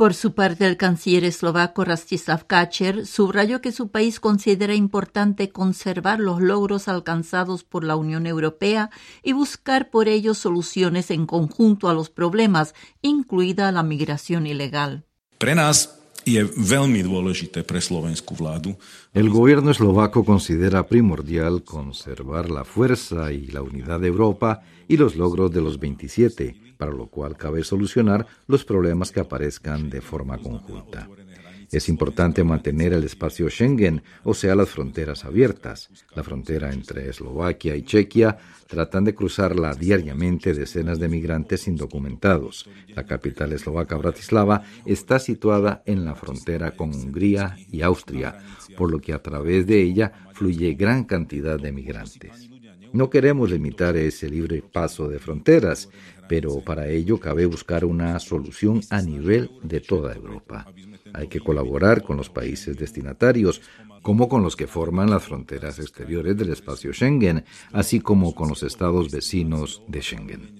Por 0.00 0.14
su 0.14 0.33
parte, 0.33 0.66
el 0.66 0.78
canciller 0.78 1.25
eslovaco 1.25 1.85
Rastislav 1.85 2.47
Kacer 2.47 3.04
subrayó 3.04 3.61
que 3.61 3.71
su 3.71 3.88
país 3.88 4.19
considera 4.19 4.75
importante 4.75 5.50
conservar 5.50 6.21
los 6.21 6.40
logros 6.40 6.88
alcanzados 6.88 7.64
por 7.64 7.85
la 7.85 7.97
Unión 7.97 8.26
Europea 8.26 8.88
y 9.23 9.35
buscar 9.35 9.90
por 9.90 10.09
ello 10.09 10.33
soluciones 10.33 11.11
en 11.11 11.26
conjunto 11.26 11.90
a 11.90 11.92
los 11.92 12.09
problemas, 12.09 12.75
incluida 13.02 13.71
la 13.73 13.83
migración 13.83 14.47
ilegal. 14.47 15.04
El 19.12 19.28
gobierno 19.28 19.71
eslovaco 19.71 20.25
considera 20.25 20.87
primordial 20.87 21.62
conservar 21.62 22.50
la 22.50 22.64
fuerza 22.64 23.33
y 23.33 23.49
la 23.49 23.61
unidad 23.61 24.00
de 24.00 24.09
Europa 24.09 24.62
y 24.88 24.97
los 24.97 25.16
logros 25.16 25.52
de 25.52 25.61
los 25.61 25.78
27 25.78 26.70
para 26.80 26.92
lo 26.92 27.08
cual 27.08 27.37
cabe 27.37 27.62
solucionar 27.62 28.26
los 28.46 28.64
problemas 28.64 29.12
que 29.12 29.20
aparezcan 29.20 29.90
de 29.90 30.00
forma 30.00 30.38
conjunta. 30.38 31.10
Es 31.70 31.90
importante 31.90 32.42
mantener 32.42 32.94
el 32.94 33.04
espacio 33.04 33.50
Schengen, 33.50 34.02
o 34.25 34.32
sea, 34.32 34.54
las 34.54 34.70
fronteras 34.70 35.26
abiertas. 35.26 35.90
La 36.16 36.22
frontera 36.22 36.72
entre 36.72 37.10
Eslovaquia 37.10 37.76
y 37.76 37.82
Chequia 37.82 38.38
tratan 38.66 39.04
de 39.04 39.14
cruzarla 39.14 39.75
diariamente 39.75 40.54
decenas 40.54 40.99
de 40.99 41.08
migrantes 41.08 41.68
indocumentados. 41.68 42.66
La 42.88 43.04
capital 43.04 43.52
eslovaca, 43.52 43.96
Bratislava, 43.99 44.62
está 44.87 45.18
situada 45.18 45.82
en 45.84 46.06
la 46.06 46.14
frontera 46.14 46.70
con 46.70 46.94
Hungría 46.94 47.58
y 47.70 47.82
Austria, 47.82 48.38
por 48.75 48.90
lo 48.90 49.00
que 49.00 49.12
a 49.12 49.22
través 49.22 49.66
de 49.66 49.82
ella 49.82 50.12
fluye 50.32 50.72
gran 50.72 51.04
cantidad 51.04 51.60
de 51.60 51.72
migrantes. 51.72 52.49
No 52.92 53.08
queremos 53.08 53.50
limitar 53.50 53.96
ese 53.96 54.28
libre 54.28 54.62
paso 54.62 55.06
de 55.08 55.20
fronteras, 55.20 55.88
pero 56.30 56.60
para 56.60 56.87
ello 56.87 57.18
cabe 57.18 57.44
buscar 57.44 57.84
una 57.84 58.16
solución 58.20 58.80
a 58.90 59.02
nivel 59.02 59.50
de 59.64 59.80
toda 59.80 60.14
Europa. 60.14 60.64
Hay 61.12 61.26
que 61.26 61.40
colaborar 61.40 62.04
con 62.04 62.16
los 62.16 62.30
países 62.30 62.76
destinatarios, 62.76 63.60
como 64.00 64.28
con 64.28 64.44
los 64.44 64.54
que 64.54 64.68
forman 64.68 65.10
las 65.10 65.25
fronteras 65.25 65.80
exteriores 65.80 66.37
del 66.37 66.52
espacio 66.52 66.92
Schengen, 66.92 67.44
así 67.72 67.99
como 67.99 68.32
con 68.32 68.49
los 68.49 68.62
estados 68.62 69.10
vecinos 69.10 69.82
de 69.88 70.02
Schengen. 70.02 70.54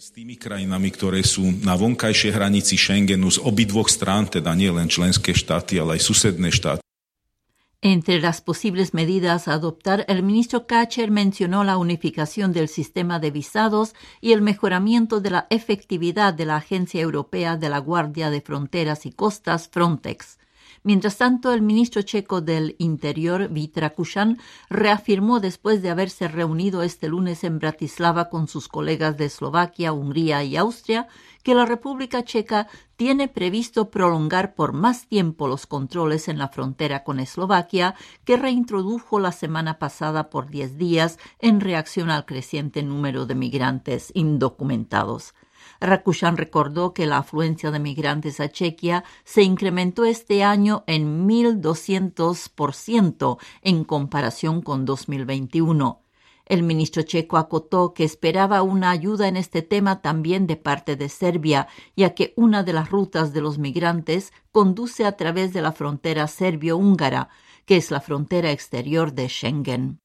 Entre 7.83 8.21
las 8.21 8.43
posibles 8.43 8.93
medidas 8.93 9.49
a 9.49 9.55
adoptar, 9.55 10.05
el 10.07 10.23
ministro 10.23 10.67
Kacher 10.67 11.11
mencionó 11.11 11.65
la 11.65 11.79
unificación 11.79 12.53
del 12.53 12.69
sistema 12.69 13.19
de 13.21 13.31
visados 13.31 13.95
y 14.21 14.33
el 14.33 14.43
mejoramiento 14.43 15.23
de 15.23 15.31
la 15.31 15.47
efectividad 15.49 16.35
de 16.35 16.45
la 16.45 16.57
Agencia 16.57 17.01
Europea 17.01 17.57
de 17.57 17.71
la 17.71 17.79
Guardia 17.79 18.29
de 18.29 18.43
Fronteras 18.43 19.07
y 19.07 19.13
Costas 19.13 19.71
Frontex. 19.73 20.40
Mientras 20.83 21.19
tanto, 21.19 21.53
el 21.53 21.61
ministro 21.61 22.01
checo 22.01 22.41
del 22.41 22.75
Interior, 22.79 23.49
Vitra 23.51 23.91
Kushan, 23.91 24.39
reafirmó 24.71 25.39
después 25.39 25.83
de 25.83 25.91
haberse 25.91 26.27
reunido 26.27 26.83
este 26.83 27.09
lunes 27.09 27.45
en 27.45 27.59
Bratislava 27.59 28.31
con 28.31 28.49
sus 28.49 28.67
colegas 28.67 29.19
de 29.19 29.27
Eslovaquia, 29.27 29.93
Hungría 29.93 30.43
y 30.43 30.57
Austria, 30.57 31.07
que 31.43 31.55
la 31.55 31.67
República 31.67 32.25
Checa 32.25 32.67
tiene 32.97 33.29
previsto 33.29 33.91
prolongar 33.91 34.55
por 34.55 34.73
más 34.73 35.07
tiempo 35.07 35.49
los 35.49 35.67
controles 35.67 36.29
en 36.29 36.39
la 36.39 36.49
frontera 36.49 37.05
con 37.05 37.21
Eslovaquia, 37.21 37.95
que 38.25 38.39
reintrodujo 38.39 39.21
la 39.21 39.33
semana 39.33 39.79
pasada 39.79 40.31
por 40.31 40.49
diez 40.49 40.79
días 40.79 41.19
en 41.41 41.61
reacción 41.61 42.09
al 42.11 42.25
creciente 42.25 42.83
número 42.83 43.27
de 43.27 43.35
migrantes 43.35 44.13
indocumentados. 44.15 45.35
Rakushan 45.81 46.37
recordó 46.37 46.93
que 46.93 47.07
la 47.07 47.19
afluencia 47.19 47.71
de 47.71 47.79
migrantes 47.79 48.41
a 48.41 48.51
Chequia 48.51 49.05
se 49.25 49.43
incrementó 49.43 50.05
este 50.05 50.43
año 50.45 50.85
en 50.87 51.27
1.200% 51.27 53.39
en 53.63 53.85
comparación 53.85 54.61
con 54.61 54.85
2021. 54.85 56.03
El 56.45 56.63
ministro 56.65 57.03
checo 57.03 57.37
acotó 57.37 57.95
que 57.95 58.03
esperaba 58.03 58.63
una 58.63 58.91
ayuda 58.91 59.29
en 59.29 59.37
este 59.37 59.63
tema 59.63 60.03
también 60.03 60.49
de 60.49 60.57
parte 60.57 60.97
de 60.97 61.09
Serbia, 61.09 61.69
ya 61.97 62.13
que 62.15 62.35
una 62.37 62.65
de 62.65 62.73
las 62.73 62.91
rutas 62.91 63.33
de 63.33 63.41
los 63.41 63.59
migrantes 63.59 64.33
conduce 64.51 65.07
a 65.07 65.13
través 65.13 65.53
de 65.53 65.63
la 65.63 65.71
frontera 65.71 66.27
serbio-húngara, 66.27 67.29
que 67.67 67.77
es 67.77 67.93
la 67.93 68.01
frontera 68.01 68.51
exterior 68.51 69.13
de 69.13 69.29
Schengen. 69.29 70.00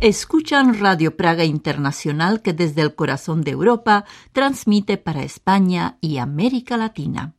Escuchan 0.00 0.78
Radio 0.78 1.16
Praga 1.16 1.42
Internacional 1.42 2.40
que 2.40 2.52
desde 2.52 2.82
el 2.82 2.94
corazón 2.94 3.42
de 3.42 3.50
Europa 3.50 4.04
transmite 4.32 4.96
para 4.96 5.24
España 5.24 5.98
y 6.00 6.18
América 6.18 6.76
Latina. 6.76 7.34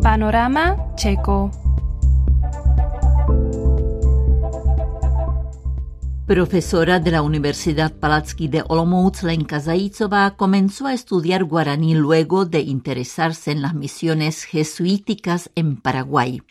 Panorama 0.00 0.94
checo. 0.96 1.50
Profesora 6.26 6.98
de 6.98 7.10
la 7.10 7.20
Universidad 7.20 7.92
Palatsky 7.92 8.48
de 8.48 8.64
Olomouc, 8.66 9.22
Lenka 9.24 9.60
Zaitsova 9.60 10.36
comenzó 10.36 10.86
a 10.86 10.94
estudiar 10.94 11.44
guaraní 11.44 11.94
luego 11.94 12.46
de 12.46 12.60
interesarse 12.60 13.52
en 13.52 13.60
las 13.60 13.74
misiones 13.74 14.44
jesuíticas 14.44 15.50
en 15.54 15.76
Paraguay. 15.76 16.42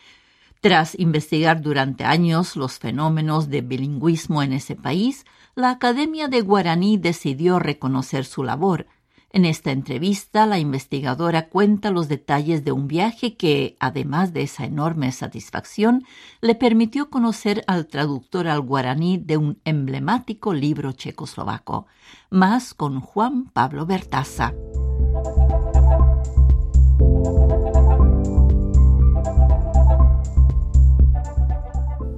Tras 0.66 0.98
investigar 0.98 1.60
durante 1.60 2.02
años 2.02 2.56
los 2.56 2.80
fenómenos 2.80 3.48
de 3.48 3.60
bilingüismo 3.60 4.42
en 4.42 4.52
ese 4.52 4.74
país, 4.74 5.24
la 5.54 5.70
Academia 5.70 6.26
de 6.26 6.40
Guaraní 6.40 6.98
decidió 6.98 7.60
reconocer 7.60 8.24
su 8.24 8.42
labor 8.42 8.88
en 9.30 9.44
esta 9.44 9.70
entrevista, 9.70 10.44
la 10.44 10.58
investigadora 10.58 11.50
cuenta 11.50 11.90
los 11.90 12.08
detalles 12.08 12.64
de 12.64 12.72
un 12.72 12.88
viaje 12.88 13.36
que, 13.36 13.76
además 13.78 14.32
de 14.32 14.42
esa 14.42 14.64
enorme 14.64 15.12
satisfacción, 15.12 16.04
le 16.40 16.56
permitió 16.56 17.10
conocer 17.10 17.62
al 17.68 17.86
traductor 17.86 18.48
al 18.48 18.62
guaraní 18.62 19.18
de 19.18 19.36
un 19.36 19.60
emblemático 19.64 20.52
libro 20.52 20.90
checoslovaco, 20.92 21.86
más 22.28 22.74
con 22.74 23.00
Juan 23.00 23.44
Pablo 23.50 23.86
Bertaza. 23.86 24.52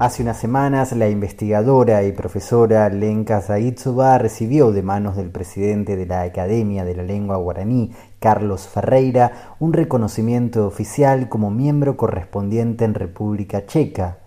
Hace 0.01 0.23
unas 0.23 0.37
semanas, 0.37 0.93
la 0.93 1.09
investigadora 1.09 2.05
y 2.05 2.13
profesora 2.13 2.89
Lenka 2.89 3.41
Zaitsova 3.41 4.17
recibió 4.19 4.71
de 4.71 4.85
manos 4.85 5.17
del 5.17 5.31
presidente 5.33 5.97
de 5.97 6.07
la 6.07 6.23
Academia 6.23 6.85
de 6.85 6.95
la 6.95 7.03
Lengua 7.03 7.37
Guaraní, 7.37 7.91
Carlos 8.21 8.69
Ferreira, 8.69 9.57
un 9.59 9.73
reconocimiento 9.73 10.69
oficial 10.69 11.29
como 11.29 11.51
miembro 11.51 11.97
correspondiente 11.97 12.85
en 12.85 12.95
República 12.95 13.67
Checa. 13.67 14.19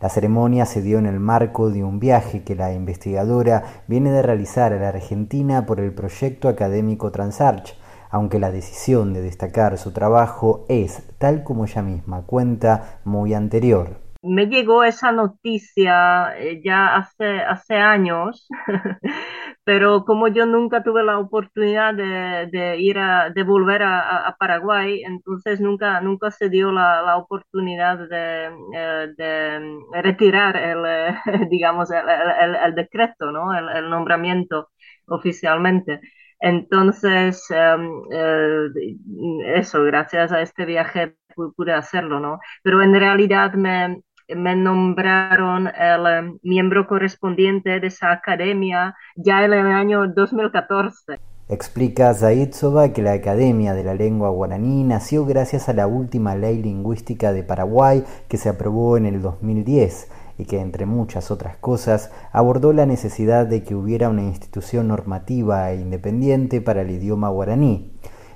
La 0.00 0.08
ceremonia 0.08 0.66
se 0.66 0.82
dio 0.82 0.98
en 0.98 1.06
el 1.06 1.20
marco 1.20 1.70
de 1.70 1.84
un 1.84 2.00
viaje 2.00 2.42
que 2.42 2.56
la 2.56 2.72
investigadora 2.72 3.62
viene 3.86 4.10
de 4.10 4.22
realizar 4.22 4.72
a 4.72 4.80
la 4.80 4.88
Argentina 4.88 5.64
por 5.64 5.78
el 5.78 5.92
proyecto 5.92 6.48
académico 6.48 7.12
Transarch, 7.12 7.76
aunque 8.10 8.40
la 8.40 8.50
decisión 8.50 9.12
de 9.12 9.22
destacar 9.22 9.78
su 9.78 9.92
trabajo 9.92 10.64
es, 10.68 11.04
tal 11.18 11.44
como 11.44 11.66
ella 11.66 11.82
misma 11.82 12.22
cuenta, 12.22 12.98
muy 13.04 13.32
anterior 13.32 14.09
me 14.22 14.46
llegó 14.46 14.84
esa 14.84 15.12
noticia 15.12 16.36
eh, 16.38 16.60
ya 16.64 16.96
hace, 16.96 17.40
hace 17.40 17.76
años, 17.76 18.46
pero 19.64 20.04
como 20.04 20.28
yo 20.28 20.46
nunca 20.46 20.82
tuve 20.82 21.02
la 21.02 21.18
oportunidad 21.18 21.94
de, 21.94 22.76
ir 22.78 22.98
a, 22.98 23.30
de 23.30 23.42
volver 23.44 23.82
a, 23.82 24.36
Paraguay, 24.38 25.02
entonces 25.04 25.60
nunca, 25.60 26.00
nunca 26.00 26.30
se 26.30 26.48
dio 26.50 26.72
la, 26.72 27.16
oportunidad 27.16 27.98
de, 28.08 28.50
eh, 28.74 29.60
retirar 30.02 30.56
el, 30.56 30.84
eh, 30.86 31.14
digamos, 31.50 31.90
el, 31.90 32.74
decreto, 32.74 33.32
¿no? 33.32 33.54
el, 33.56 33.88
nombramiento 33.90 34.70
oficialmente. 35.06 36.00
Entonces, 36.42 37.44
em, 37.50 38.02
eso, 39.44 39.82
gracias 39.84 40.32
a 40.32 40.40
este 40.40 40.64
viaje 40.64 41.16
pude 41.56 41.72
hacerlo, 41.72 42.20
¿no? 42.20 42.40
Pero 42.62 42.82
en 42.82 42.94
realidad 42.94 43.52
me, 43.54 44.02
me 44.36 44.56
nombraron 44.56 45.68
em, 45.68 46.38
miembro 46.42 46.86
correspondiente 46.86 47.80
de 47.80 47.86
esa 47.86 48.12
academia 48.12 48.94
ya 49.16 49.44
en 49.44 49.52
el 49.52 49.66
año 49.66 50.06
2014. 50.08 51.18
Explica 51.48 52.14
Zaitsova 52.14 52.92
que 52.92 53.02
la 53.02 53.12
Academia 53.12 53.74
de 53.74 53.82
la 53.82 53.94
Lengua 53.94 54.30
Guaraní 54.30 54.84
nació 54.84 55.26
gracias 55.26 55.68
a 55.68 55.72
la 55.72 55.88
última 55.88 56.36
ley 56.36 56.62
lingüística 56.62 57.32
de 57.32 57.42
Paraguay 57.42 58.04
que 58.28 58.36
se 58.36 58.48
aprobó 58.48 58.96
en 58.96 59.06
el 59.06 59.20
2010 59.20 60.12
y 60.38 60.44
que, 60.44 60.60
entre 60.60 60.86
muchas 60.86 61.32
otras 61.32 61.56
cosas, 61.56 62.12
abordó 62.32 62.72
la 62.72 62.86
necesidad 62.86 63.46
de 63.46 63.64
que 63.64 63.74
hubiera 63.74 64.08
una 64.08 64.22
institución 64.22 64.86
normativa 64.88 65.72
e 65.72 65.80
independiente 65.80 66.60
para 66.60 66.82
el 66.82 66.90
idioma 66.90 67.28
guaraní. 67.28 67.92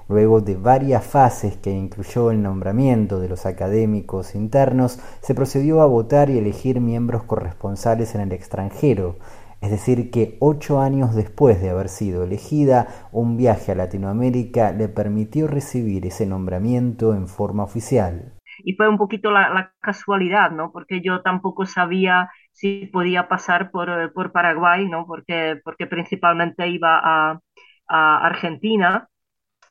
Luego 0.08 0.40
de 0.40 0.56
varias 0.56 1.06
fases 1.06 1.56
que 1.56 1.70
incluyó 1.70 2.30
el 2.30 2.42
nombramiento 2.42 3.20
de 3.20 3.28
los 3.28 3.46
académicos 3.46 4.34
internos, 4.34 5.00
se 5.22 5.34
procedió 5.34 5.80
a 5.80 5.86
votar 5.86 6.28
y 6.28 6.38
elegir 6.38 6.80
miembros 6.80 7.22
corresponsales 7.22 8.14
en 8.14 8.20
el 8.20 8.32
extranjero, 8.32 9.16
es 9.64 9.70
decir, 9.70 10.10
que 10.10 10.36
ocho 10.40 10.82
años 10.82 11.14
después 11.14 11.62
de 11.62 11.70
haber 11.70 11.88
sido 11.88 12.22
elegida, 12.22 12.86
un 13.12 13.38
viaje 13.38 13.72
a 13.72 13.74
Latinoamérica 13.74 14.72
le 14.72 14.88
permitió 14.88 15.46
recibir 15.46 16.04
ese 16.04 16.26
nombramiento 16.26 17.14
en 17.14 17.28
forma 17.28 17.64
oficial. 17.64 18.34
Y 18.58 18.74
fue 18.74 18.90
un 18.90 18.98
poquito 18.98 19.30
la, 19.30 19.72
casualidad, 19.80 20.50
¿no? 20.50 20.70
Porque 20.70 21.00
yo 21.02 21.22
tampoco 21.22 21.64
sabía 21.64 22.30
si 22.52 22.90
podía 22.92 23.26
pasar 23.26 23.70
por, 23.70 24.32
Paraguay, 24.32 24.86
¿no? 24.86 25.06
Porque, 25.06 25.58
porque 25.64 25.86
principalmente 25.86 26.68
iba 26.68 27.00
a, 27.02 27.40
a 27.88 28.26
Argentina 28.26 29.08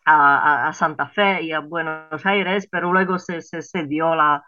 a, 0.05 0.71
Santa 0.73 1.07
Fe 1.09 1.43
y 1.43 1.51
a 1.51 1.59
Buenos 1.59 2.25
Aires, 2.25 2.67
pero 2.71 2.91
luego 2.91 3.19
se, 3.19 3.41
se, 3.41 3.83
dio 3.87 4.15
la, 4.15 4.43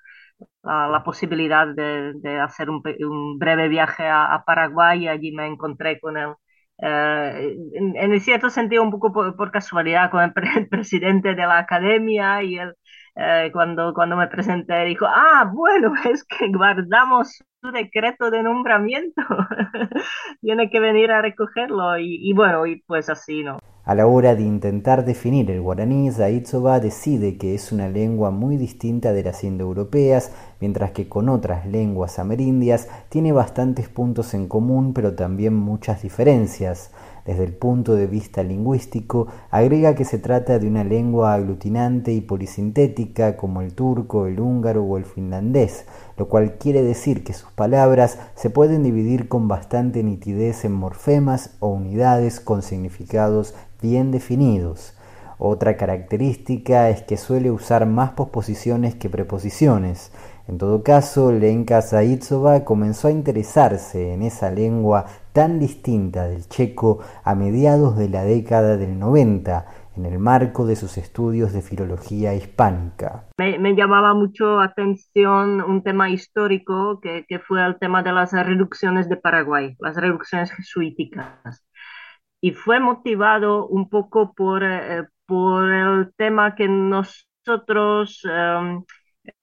la, 0.64 1.04
posibilidad 1.04 1.68
de, 1.68 2.14
de 2.16 2.40
hacer 2.40 2.70
un, 2.70 2.82
un, 3.00 3.40
breve 3.40 3.68
viaje 3.70 4.08
a, 4.08 4.44
Paraguay 4.46 5.04
y 5.04 5.08
allí 5.08 5.32
me 5.32 5.48
encontré 5.48 6.00
con 6.00 6.18
él. 6.18 6.34
Eh, 6.82 7.56
en, 7.74 7.96
en, 7.96 8.20
cierto 8.20 8.50
sentido, 8.50 8.84
un 8.84 8.92
poco 8.92 9.12
por, 9.14 9.52
casualidad, 9.52 10.12
con 10.12 10.22
el, 10.24 10.68
presidente 10.70 11.36
de 11.36 11.48
la 11.48 11.60
academia 11.60 12.44
y 12.44 12.58
él, 12.58 12.74
eh, 13.16 13.50
cuando, 13.54 13.94
cuando 13.94 14.18
me 14.18 14.28
presenté, 14.28 14.86
dijo, 14.86 15.06
ah, 15.08 15.50
bueno, 15.54 15.94
es 16.12 16.24
que 16.26 16.48
guardamos 16.52 17.44
su 17.62 17.72
decreto 17.72 18.30
de 18.32 18.44
nombramiento, 18.44 19.22
tiene 20.42 20.70
que 20.70 20.80
venir 20.80 21.12
a 21.12 21.22
recogerlo 21.22 21.98
y, 21.98 22.30
y 22.30 22.34
bueno, 22.34 22.66
y 22.66 22.82
pues 22.82 23.10
así, 23.10 23.44
¿no? 23.44 23.58
A 23.88 23.94
la 23.94 24.08
hora 24.08 24.34
de 24.34 24.42
intentar 24.42 25.06
definir 25.06 25.52
el 25.52 25.62
guaraní, 25.62 26.10
Zaitsova 26.10 26.80
decide 26.80 27.38
que 27.38 27.54
es 27.54 27.72
una 27.72 27.88
lengua 27.88 28.32
muy 28.32 28.58
distinta 28.58 29.14
de 29.14 29.22
las 29.22 29.44
indoeuropeas, 29.44 30.32
mientras 30.60 30.90
que 30.90 31.08
con 31.08 31.30
otras 31.30 31.68
lenguas 31.68 32.18
amerindias 32.18 32.88
tiene 33.10 33.32
bastantes 33.32 33.88
puntos 33.88 34.34
en 34.34 34.48
común, 34.48 34.94
pero 34.96 35.14
también 35.14 35.54
muchas 35.54 36.02
diferencias. 36.02 36.90
Desde 37.26 37.44
el 37.44 37.54
punto 37.54 37.96
de 37.96 38.06
vista 38.06 38.44
lingüístico, 38.44 39.28
agrega 39.50 39.96
que 39.96 40.06
se 40.06 40.20
trata 40.20 40.60
de 40.60 40.68
una 40.68 40.84
lengua 40.84 41.34
aglutinante 41.34 42.12
y 42.12 42.22
polisintética 42.22 43.36
como 43.36 43.62
el 43.62 43.74
turco, 43.74 44.28
el 44.28 44.40
húngaro 44.40 44.84
o 44.84 44.98
el 44.98 45.06
finlandés, 45.06 45.86
lo 46.18 46.28
cual 46.28 46.60
quiere 46.60 46.84
decir 46.84 47.24
que 47.24 47.34
sus 47.34 47.52
palabras 47.52 48.20
se 48.36 48.52
pueden 48.52 48.84
dividir 48.84 49.28
con 49.28 49.48
bastante 49.48 50.04
nitidez 50.04 50.66
en 50.66 50.74
morfemas 50.74 51.56
o 51.60 51.70
unidades 51.70 52.40
con 52.40 52.62
significados 52.62 53.56
bien 53.82 54.12
definidos. 54.12 54.96
Otra 55.38 55.76
característica 55.76 56.90
es 56.90 57.02
que 57.02 57.18
suele 57.18 57.52
usar 57.52 57.86
más 57.86 58.12
posposiciones 58.12 58.96
que 58.96 59.10
preposiciones. 59.10 60.14
En 60.48 60.58
todo 60.58 60.84
caso, 60.84 61.32
Lenka 61.32 61.82
Zaitsova 61.82 62.64
comenzó 62.64 63.10
a 63.10 63.12
interesarse 63.12 64.14
en 64.14 64.22
esa 64.22 64.52
lengua 64.52 65.06
tan 65.34 65.60
distinta 65.60 66.28
del 66.28 66.48
checo 66.48 67.00
a 67.24 67.36
mediados 67.36 67.98
de 67.98 68.08
la 68.08 68.24
década 68.24 68.78
del 68.78 68.98
90, 68.98 69.66
en 69.98 70.06
el 70.06 70.20
marco 70.20 70.66
de 70.66 70.76
sus 70.76 70.98
estudios 70.98 71.52
de 71.52 71.62
filología 71.62 72.34
hispánica. 72.36 73.26
Me, 73.38 73.76
llamaba 73.76 74.14
mucho 74.14 74.60
atención 74.60 75.62
un 75.62 75.84
tema 75.84 76.10
histórico 76.10 77.00
que, 77.02 77.26
que 77.28 77.40
fue 77.40 77.66
el 77.66 77.78
tema 77.80 78.04
de 78.04 78.12
las 78.12 78.32
reducciones 78.32 79.10
de 79.10 79.18
Paraguay, 79.18 79.76
las 79.80 79.96
reducciones 79.96 80.52
jesuíticas 80.52 81.66
y 82.46 82.52
fue 82.52 82.80
motivado 82.80 83.68
un 83.68 83.90
poco 83.90 84.34
por, 84.36 84.64
eh, 84.64 85.04
por 85.26 85.72
el 85.74 86.14
tema 86.16 86.54
que 86.56 86.68
nosotros 86.68 88.22
em, 88.24 88.84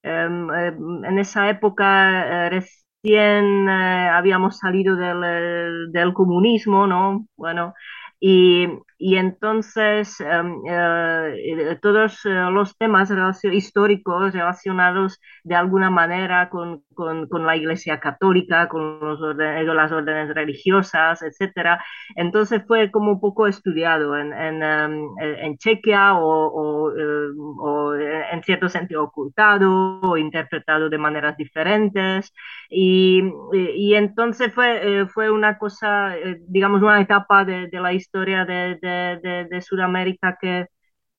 em, 0.03 0.49
em, 0.51 1.05
en 1.05 1.19
esa 1.19 1.49
época 1.49 2.45
eh, 2.47 2.49
recién 2.49 3.67
eh, 3.69 4.09
habíamos 4.09 4.57
salido 4.59 4.95
del, 4.95 5.91
del, 5.91 6.13
comunismo, 6.13 6.87
¿no? 6.87 7.27
Bueno, 7.35 7.73
y, 8.21 8.67
y 9.05 9.17
entonces 9.17 10.21
em, 10.21 10.61
eh, 10.65 11.77
todos 11.81 12.25
eh, 12.25 12.29
los 12.29 12.77
temas 12.77 13.11
históricos 13.51 14.31
relacionados 14.31 15.19
de 15.43 15.55
alguna 15.55 15.89
manera 15.89 16.49
con, 16.49 16.83
con, 16.93 17.27
con 17.27 17.45
la 17.45 17.57
Iglesia 17.57 17.99
Católica, 17.99 18.69
con 18.69 19.01
los 19.01 19.21
órdenes, 19.21 19.65
las 19.65 19.91
órdenes 19.91 20.33
religiosas, 20.33 21.21
etcétera, 21.21 21.83
entonces 22.15 22.63
fue 22.65 22.91
como 22.91 23.19
poco 23.19 23.45
estudiado 23.47 24.17
en, 24.17 24.31
en, 24.31 24.63
em, 24.63 25.09
en 25.19 25.57
Chequia 25.57 26.13
o, 26.15 26.47
o, 26.47 26.97
em, 26.97 27.35
o, 27.59 27.93
en 27.95 28.41
cierto 28.43 28.69
sentido 28.69 29.03
ocultado 29.03 29.99
o 30.01 30.15
interpretado 30.17 30.89
de 30.89 30.97
maneras 30.97 31.35
diferentes. 31.35 32.33
Y, 32.69 33.21
y, 33.53 33.95
entonces 33.95 34.53
fue, 34.53 35.05
fue 35.13 35.29
una 35.29 35.57
cosa, 35.57 36.15
digamos, 36.47 36.81
una 36.81 37.01
etapa 37.01 37.43
de, 37.45 37.67
de 37.67 37.79
la 37.81 37.93
historia 37.93 38.45
de, 38.45 38.79
de, 38.81 38.92
de 39.21 39.61
Sudamérica 39.61 40.37
que, 40.39 40.67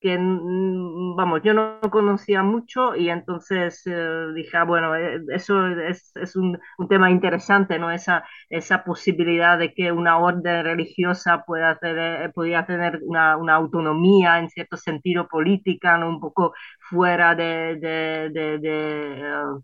que, 0.04 0.18
mm, 0.18 1.16
vamos, 1.16 1.40
yo 1.42 1.54
no 1.54 1.80
conocía 1.90 2.42
mucho 2.42 2.94
y 2.94 3.08
entonces 3.08 3.82
eh, 3.87 4.26
dije, 4.34 4.54
ah, 4.58 4.64
bueno, 4.64 4.94
eh, 4.94 5.18
eso 5.32 5.66
es, 5.66 6.12
es 6.16 6.37
un, 6.37 6.58
un, 6.76 6.88
tema 6.88 7.10
interesante, 7.10 7.78
¿no? 7.78 7.90
Esa, 7.90 8.22
esa 8.50 8.84
posibilidad 8.84 9.58
de 9.58 9.72
que 9.72 9.92
una 9.92 10.18
orden 10.18 10.62
religiosa 10.64 11.44
pueda 11.46 11.78
tener, 11.78 12.32
podía 12.34 12.66
tener 12.66 13.00
una, 13.02 13.38
una 13.38 13.54
autonomía 13.54 14.38
en 14.40 14.50
cierto 14.50 14.76
sentido 14.76 15.26
política, 15.26 15.96
¿no? 15.96 16.10
Un 16.10 16.20
poco 16.20 16.52
fuera 16.90 17.34
de, 17.34 17.76
de, 17.80 18.30
de, 18.30 18.58
de 18.58 19.62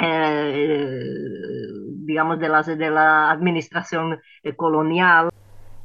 eh, 0.00 1.04
digamos, 2.06 2.38
de, 2.38 2.48
las, 2.48 2.66
de 2.66 2.90
la 2.90 3.30
administración 3.30 4.18
colonial. 4.56 5.28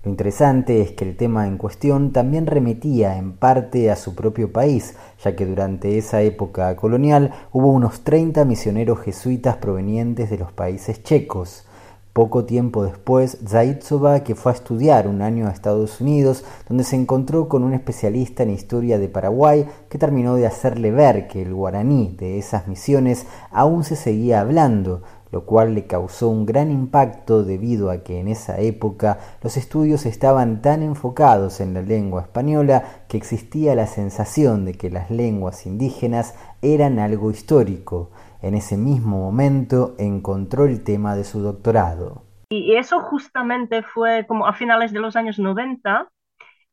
Lo 0.01 0.12
interesante 0.12 0.81
es 0.81 0.91
que 0.93 1.03
el 1.03 1.17
tema 1.17 1.45
en 1.45 1.57
cuestión 1.57 2.13
también 2.13 2.47
remitía 2.47 3.17
en 3.17 3.33
parte 3.33 3.91
a 3.91 3.97
su 3.97 4.15
propio 4.15 4.53
país, 4.53 4.95
ya 5.21 5.35
que 5.35 5.45
durante 5.45 5.97
esa 5.97 6.21
época 6.21 6.73
colonial 6.77 7.33
hubo 7.51 7.69
unos 7.69 8.05
30 8.05 8.45
misioneros 8.45 8.99
jesuitas 8.99 9.57
provenientes 9.57 10.29
de 10.29 10.38
los 10.38 10.53
países 10.53 11.03
checos. 11.03 11.65
Poco 12.13 12.45
tiempo 12.45 12.85
después, 12.85 13.39
Zaitsova, 13.45 14.23
que 14.23 14.35
fue 14.35 14.53
a 14.53 14.55
estudiar 14.55 15.07
un 15.07 15.21
año 15.21 15.47
a 15.47 15.51
Estados 15.51 15.99
Unidos, 15.99 16.45
donde 16.67 16.83
se 16.85 16.95
encontró 16.95 17.49
con 17.49 17.63
un 17.63 17.73
especialista 17.73 18.43
en 18.43 18.51
historia 18.51 18.99
de 18.99 19.09
Paraguay 19.09 19.67
que 19.89 19.97
terminó 19.97 20.35
de 20.35 20.47
hacerle 20.47 20.91
ver 20.91 21.27
que 21.27 21.41
el 21.41 21.53
guaraní 21.53 22.15
de 22.17 22.39
esas 22.39 22.67
misiones 22.67 23.25
aún 23.51 23.83
se 23.83 23.95
seguía 23.95 24.41
hablando, 24.41 25.03
lo 25.31 25.45
cual 25.45 25.75
le 25.75 25.85
causó 25.85 26.29
un 26.29 26.45
gran 26.45 26.71
impacto 26.71 27.43
debido 27.43 27.91
a 27.91 28.03
que 28.03 28.19
en 28.19 28.27
esa 28.27 28.59
época 28.59 29.19
los 29.43 29.57
estudios 29.57 30.05
estaban 30.05 30.61
tan 30.61 30.81
enfocados 30.81 31.61
en 31.61 31.73
la 31.73 31.81
lengua 31.81 32.21
española 32.21 32.83
que 33.07 33.17
existía 33.17 33.75
la 33.75 33.87
sensación 33.87 34.65
de 34.65 34.73
que 34.73 34.89
las 34.89 35.11
lenguas 35.11 35.65
indígenas 35.65 36.35
eran 36.61 36.99
algo 36.99 37.31
histórico. 37.31 38.11
En 38.41 38.55
ese 38.55 38.77
mismo 38.77 39.17
momento 39.17 39.95
encontró 39.97 40.65
el 40.65 40.83
tema 40.83 41.15
de 41.15 41.23
su 41.23 41.41
doctorado. 41.41 42.23
Y 42.49 42.75
eso 42.75 43.01
justamente 43.01 43.83
fue 43.83 44.25
como 44.27 44.47
a 44.47 44.53
finales 44.53 44.91
de 44.91 44.99
los 44.99 45.15
años 45.15 45.37
90 45.37 46.09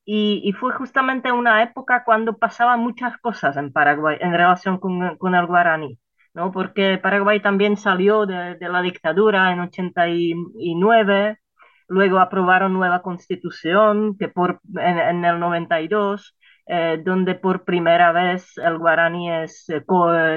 y, 0.09 0.53
fue 0.53 0.73
justamente 0.73 1.33
una 1.33 1.65
época 1.65 2.05
cuando 2.05 2.39
pasaban 2.39 2.79
muchas 2.81 3.19
cosas 3.19 3.57
en 3.57 3.73
Paraguay 3.73 4.17
en 4.21 4.31
relación 4.31 4.79
con, 4.79 5.17
con 5.19 5.35
el 5.35 5.47
guaraní. 5.47 5.99
¿No? 6.37 6.53
Porque 6.53 6.99
Paraguay 7.03 7.41
también 7.41 7.77
salió 7.79 8.27
de, 8.27 8.59
la 8.61 8.83
dictadura 8.83 9.53
en 9.53 9.61
89, 9.61 11.39
luego 11.89 12.19
aprobaron 12.19 12.75
nueva 12.75 13.01
constitución 13.03 14.17
que 14.19 14.29
por, 14.29 14.61
en, 14.77 15.25
el 15.25 15.41
92, 15.41 16.37
eh, 16.67 17.01
donde 17.03 17.37
por 17.37 17.65
primera 17.65 18.13
vez 18.13 18.59
el 18.59 18.77
guaraní 18.79 19.33
es 19.33 19.67
eh, 19.71 19.83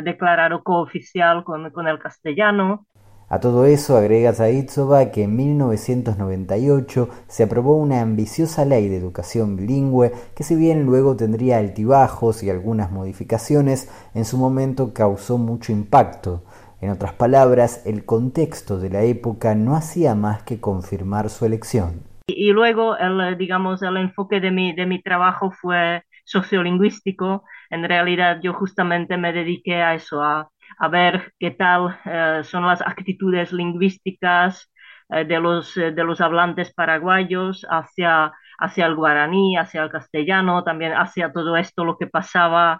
declarado 0.03 0.63
cooficial 0.63 1.43
con, 1.43 1.69
con 1.71 1.87
el 1.87 1.99
castellano. 1.99 2.87
A 3.31 3.39
todo 3.39 3.65
eso 3.65 3.95
agrega 3.95 4.33
Zaitsova 4.33 5.11
que 5.11 5.25
en 5.25 5.35
1998 5.35 7.09
se 7.27 7.43
aprobó 7.43 7.75
una 7.75 8.01
ambiciosa 8.01 8.65
ley 8.65 8.89
de 8.89 8.97
educación 8.97 9.55
bilingüe 9.55 10.11
que 10.35 10.43
si 10.43 10.55
bien 10.55 10.87
luego 10.87 11.15
tendría 11.15 11.59
altibajos 11.59 12.41
y 12.41 12.49
algunas 12.49 12.91
modificaciones, 12.91 13.87
en 14.15 14.25
su 14.25 14.39
momento 14.39 14.95
causó 14.95 15.37
mucho 15.37 15.71
impacto. 15.71 16.41
En 16.81 16.89
otras 16.89 17.13
palabras, 17.13 17.85
el 17.85 18.03
contexto 18.03 18.79
de 18.79 18.89
la 18.89 19.03
época 19.03 19.53
no 19.53 19.75
hacía 19.75 20.15
más 20.15 20.41
que 20.41 20.59
confirmar 20.59 21.29
su 21.29 21.45
elección. 21.45 22.01
Y, 22.25 22.51
luego, 22.51 22.97
el, 22.97 23.37
digamos, 23.37 23.83
el 23.83 23.97
enfoque 23.97 24.39
de 24.39 24.49
mi, 24.49 24.73
de 24.73 24.87
mi 24.87 25.03
trabajo 25.03 25.51
fue 25.51 26.03
sociolingüístico. 26.25 27.43
En 27.69 27.83
realidad, 27.83 28.39
yo 28.41 28.53
justamente 28.53 29.17
me 29.17 29.33
dediqué 29.33 29.75
a 29.75 29.93
eso, 29.93 30.23
a 30.23 30.49
a 30.79 30.87
ver 30.87 31.33
qué 31.39 31.51
tal 31.51 31.99
eh, 32.05 32.41
son 32.43 32.65
las 32.65 32.81
actitudes 32.81 33.51
lingüísticas 33.51 34.71
eh, 35.09 35.25
de, 35.25 35.39
los, 35.39 35.75
eh, 35.77 35.91
de 35.91 36.03
los 36.03 36.21
hablantes 36.21 36.73
paraguayos 36.73 37.65
hacia, 37.69 38.31
hacia 38.59 38.85
el 38.85 38.95
guaraní, 38.95 39.57
hacia 39.57 39.83
el 39.83 39.89
castellano, 39.91 40.63
también 40.63 40.93
hacia 40.93 41.33
todo 41.33 41.57
esto 41.57 41.83
lo 41.85 41.97
que 41.97 42.07
pasaba 42.07 42.79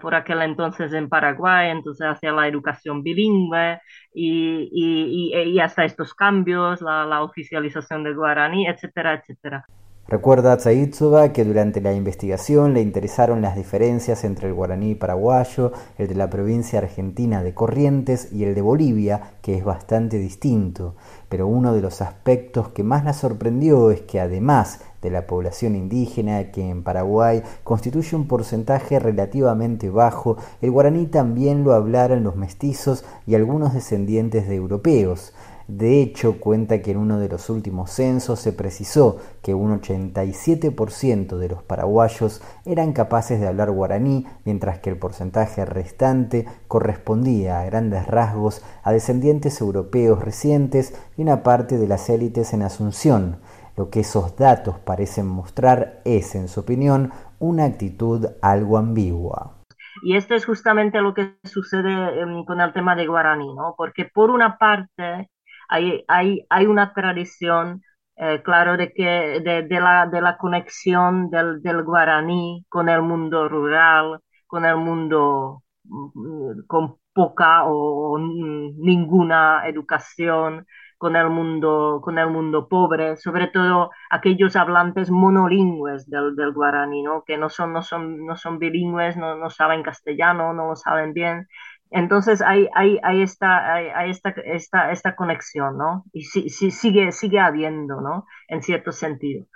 por 0.00 0.14
aquel 0.14 0.42
entonces 0.42 0.92
en 0.92 1.08
Paraguay, 1.08 1.70
entonces 1.70 2.06
hacia 2.06 2.30
la 2.32 2.46
educación 2.46 3.02
bilingüe 3.02 3.80
y, 4.14 4.68
y, 4.70 5.34
y, 5.36 5.58
hasta 5.58 5.84
estos 5.84 6.14
cambios, 6.14 6.80
la, 6.80 7.04
la 7.06 7.22
oficialización 7.22 8.04
del 8.04 8.14
guaraní, 8.14 8.68
etcétera, 8.68 9.14
etcétera. 9.14 9.64
Recuerda 10.06 10.58
Tsaitsova 10.58 11.32
que 11.32 11.46
durante 11.46 11.80
la 11.80 11.94
investigación 11.94 12.74
le 12.74 12.82
interesaron 12.82 13.40
las 13.40 13.56
diferencias 13.56 14.22
entre 14.24 14.48
el 14.48 14.54
guaraní 14.54 14.94
paraguayo, 14.94 15.72
el 15.96 16.08
de 16.08 16.14
la 16.14 16.28
provincia 16.28 16.78
argentina 16.78 17.42
de 17.42 17.54
Corrientes 17.54 18.30
y 18.30 18.44
el 18.44 18.54
de 18.54 18.60
Bolivia, 18.60 19.32
que 19.40 19.56
es 19.56 19.64
bastante 19.64 20.18
distinto. 20.18 20.94
Pero 21.30 21.46
uno 21.46 21.72
de 21.72 21.80
los 21.80 22.02
aspectos 22.02 22.68
que 22.68 22.82
más 22.82 23.02
la 23.02 23.14
sorprendió 23.14 23.90
es 23.90 24.02
que 24.02 24.20
además 24.20 24.80
de 25.00 25.10
la 25.10 25.26
población 25.26 25.74
indígena, 25.74 26.50
que 26.50 26.68
en 26.68 26.82
Paraguay 26.82 27.42
constituye 27.62 28.14
un 28.14 28.28
porcentaje 28.28 28.98
relativamente 28.98 29.88
bajo, 29.88 30.36
el 30.60 30.70
guaraní 30.70 31.06
también 31.06 31.64
lo 31.64 31.72
hablaran 31.72 32.24
los 32.24 32.36
mestizos 32.36 33.06
y 33.26 33.36
algunos 33.36 33.72
descendientes 33.72 34.48
de 34.48 34.54
europeos. 34.54 35.32
De 35.66 36.02
hecho, 36.02 36.40
cuenta 36.40 36.82
que 36.82 36.90
en 36.90 36.98
uno 36.98 37.18
de 37.18 37.28
los 37.28 37.48
últimos 37.48 37.90
censos 37.90 38.38
se 38.38 38.52
precisó 38.52 39.18
que 39.42 39.54
un 39.54 39.80
87% 39.80 41.38
de 41.38 41.48
los 41.48 41.62
paraguayos 41.62 42.42
eran 42.66 42.92
capaces 42.92 43.40
de 43.40 43.48
hablar 43.48 43.70
guaraní, 43.70 44.26
mientras 44.44 44.78
que 44.80 44.90
el 44.90 44.98
porcentaje 44.98 45.64
restante 45.64 46.46
correspondía 46.68 47.60
a 47.60 47.64
grandes 47.64 48.06
rasgos 48.06 48.62
a 48.82 48.92
descendientes 48.92 49.60
europeos 49.62 50.22
recientes 50.22 50.94
y 51.16 51.22
una 51.22 51.42
parte 51.42 51.78
de 51.78 51.88
las 51.88 52.10
élites 52.10 52.52
en 52.52 52.62
Asunción. 52.62 53.38
Lo 53.76 53.88
que 53.88 54.00
esos 54.00 54.36
datos 54.36 54.78
parecen 54.78 55.26
mostrar 55.26 56.02
es, 56.04 56.34
en 56.34 56.48
su 56.48 56.60
opinión, 56.60 57.12
una 57.38 57.64
actitud 57.64 58.26
algo 58.42 58.76
ambigua. 58.76 59.54
Y 60.02 60.16
esto 60.16 60.34
es 60.34 60.44
justamente 60.44 61.00
lo 61.00 61.14
que 61.14 61.36
sucede 61.44 62.20
em, 62.20 62.44
con 62.44 62.60
el 62.60 62.72
tema 62.72 62.94
de 62.94 63.06
guaraní, 63.06 63.54
¿no? 63.54 63.74
Porque 63.76 64.04
por 64.04 64.30
una 64.30 64.58
parte 64.58 65.30
hay, 65.68 66.04
hay, 66.08 66.46
hay 66.50 66.66
una 66.66 66.92
tradición, 66.94 67.82
eh, 68.16 68.42
claro, 68.44 68.76
de, 68.76 68.92
que, 68.92 69.40
de, 69.40 69.80
la, 69.80 70.06
de 70.06 70.20
la 70.20 70.36
conexión 70.36 71.30
del, 71.30 71.62
del 71.62 71.82
guaraní 71.84 72.64
con 72.68 72.88
el 72.88 73.02
mundo 73.02 73.48
rural, 73.48 74.20
con 74.46 74.64
el 74.64 74.76
mundo 74.76 75.62
mm, 75.84 76.66
con 76.66 76.96
poca 77.12 77.64
o 77.66 78.18
ninguna 78.18 79.66
educación, 79.68 80.66
con 80.98 81.16
el 81.16 81.28
mundo, 81.28 82.00
con 82.02 82.18
el 82.18 82.28
mundo 82.30 82.68
pobre, 82.68 83.16
sobre 83.16 83.48
todo 83.48 83.90
aquellos 84.10 84.56
hablantes 84.56 85.10
monolingües 85.10 86.08
del, 86.08 86.34
del 86.36 86.52
guaraní, 86.52 87.02
¿no? 87.02 87.24
que 87.24 87.36
no 87.36 87.50
son, 87.50 87.72
no 87.72 87.82
son, 87.82 88.24
no 88.26 88.36
son 88.36 88.58
bilingües, 88.58 89.16
no, 89.16 89.36
no 89.36 89.50
saben 89.50 89.82
castellano, 89.82 90.52
no 90.54 90.68
lo 90.68 90.76
saben 90.76 91.12
bien, 91.12 91.46
entonces 91.94 92.42
hay, 92.42 92.68
hay, 92.74 92.98
hay, 93.04 93.22
esta, 93.22 93.72
hay, 93.74 94.10
esta, 94.10 94.30
esta, 94.30 94.90
esta, 94.90 95.14
conexión, 95.14 95.78
¿no? 95.78 96.04
Y 96.12 96.24
sí, 96.24 96.48
sí, 96.50 96.72
sigue, 96.72 97.12
sigue 97.12 97.38
habiendo, 97.38 98.00
¿no? 98.00 98.26
En 98.48 98.62
cierto 98.62 98.90
sentido. 98.90 99.46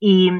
Y, 0.00 0.30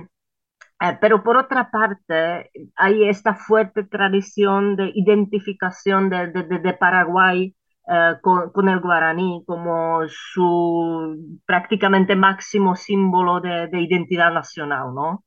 eh, 0.81 0.99
pero 1.01 1.23
por 1.23 1.37
otra 1.37 1.71
parte, 1.71 2.51
hay 2.77 3.09
esta 3.09 3.35
fuerte 3.35 3.85
tradición 3.85 4.77
de 4.77 4.93
identificación 4.95 6.11
de, 6.11 6.29
de, 6.29 6.59
de 6.59 6.73
Paraguay 6.75 7.55
eh, 7.89 8.15
con, 8.23 8.51
con, 8.53 8.69
el 8.71 8.81
guaraní 8.81 9.45
como 9.47 10.01
su 10.09 11.41
prácticamente 11.47 12.17
máximo 12.17 12.77
símbolo 12.77 13.41
de, 13.41 13.69
de 13.69 13.81
identidad 13.83 14.33
nacional, 14.33 14.95
¿no? 14.95 15.25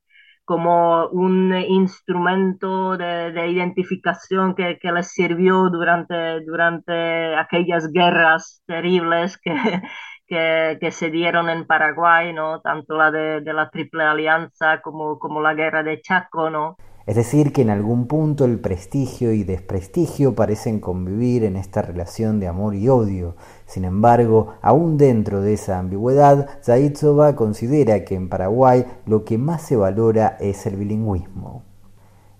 Como 0.50 1.06
un 1.10 1.54
instrumento 1.54 2.96
de, 2.96 3.46
identificación 3.46 4.56
que, 4.56 4.80
que, 4.80 4.90
les 4.90 5.12
sirvió 5.12 5.70
durante, 5.70 6.40
durante 6.40 7.36
aquellas 7.36 7.92
guerras 7.92 8.60
terribles 8.66 9.38
que, 9.38 9.54
que, 10.26 10.76
que, 10.80 10.90
se 10.90 11.08
dieron 11.08 11.48
en 11.50 11.68
Paraguay, 11.68 12.32
¿no? 12.32 12.60
tanto 12.62 12.96
la 12.96 13.12
de, 13.12 13.42
de, 13.42 13.52
la 13.52 13.70
Triple 13.70 14.02
Alianza 14.02 14.80
como, 14.82 15.20
como 15.20 15.40
la 15.40 15.54
guerra 15.54 15.84
de 15.84 16.00
Chaco. 16.00 16.50
¿no? 16.50 16.76
Es 17.06 17.16
decir, 17.16 17.52
que 17.52 17.62
en 17.62 17.70
algún 17.70 18.06
punto 18.06 18.44
el 18.44 18.60
prestigio 18.60 19.32
y 19.32 19.42
desprestigio 19.42 20.34
parecen 20.34 20.80
convivir 20.80 21.44
en 21.44 21.56
esta 21.56 21.82
relación 21.82 22.40
de 22.40 22.48
amor 22.48 22.74
y 22.74 22.88
odio. 22.88 23.36
Sin 23.66 23.84
embargo, 23.84 24.54
aún 24.62 24.98
dentro 24.98 25.40
de 25.40 25.54
esa 25.54 25.78
ambigüedad, 25.78 26.48
Zaitsova 26.62 27.36
considera 27.36 28.04
que 28.04 28.14
en 28.14 28.28
Paraguay 28.28 28.84
lo 29.06 29.24
que 29.24 29.38
más 29.38 29.62
se 29.62 29.76
valora 29.76 30.36
es 30.40 30.66
el 30.66 30.76
bilingüismo. 30.76 31.64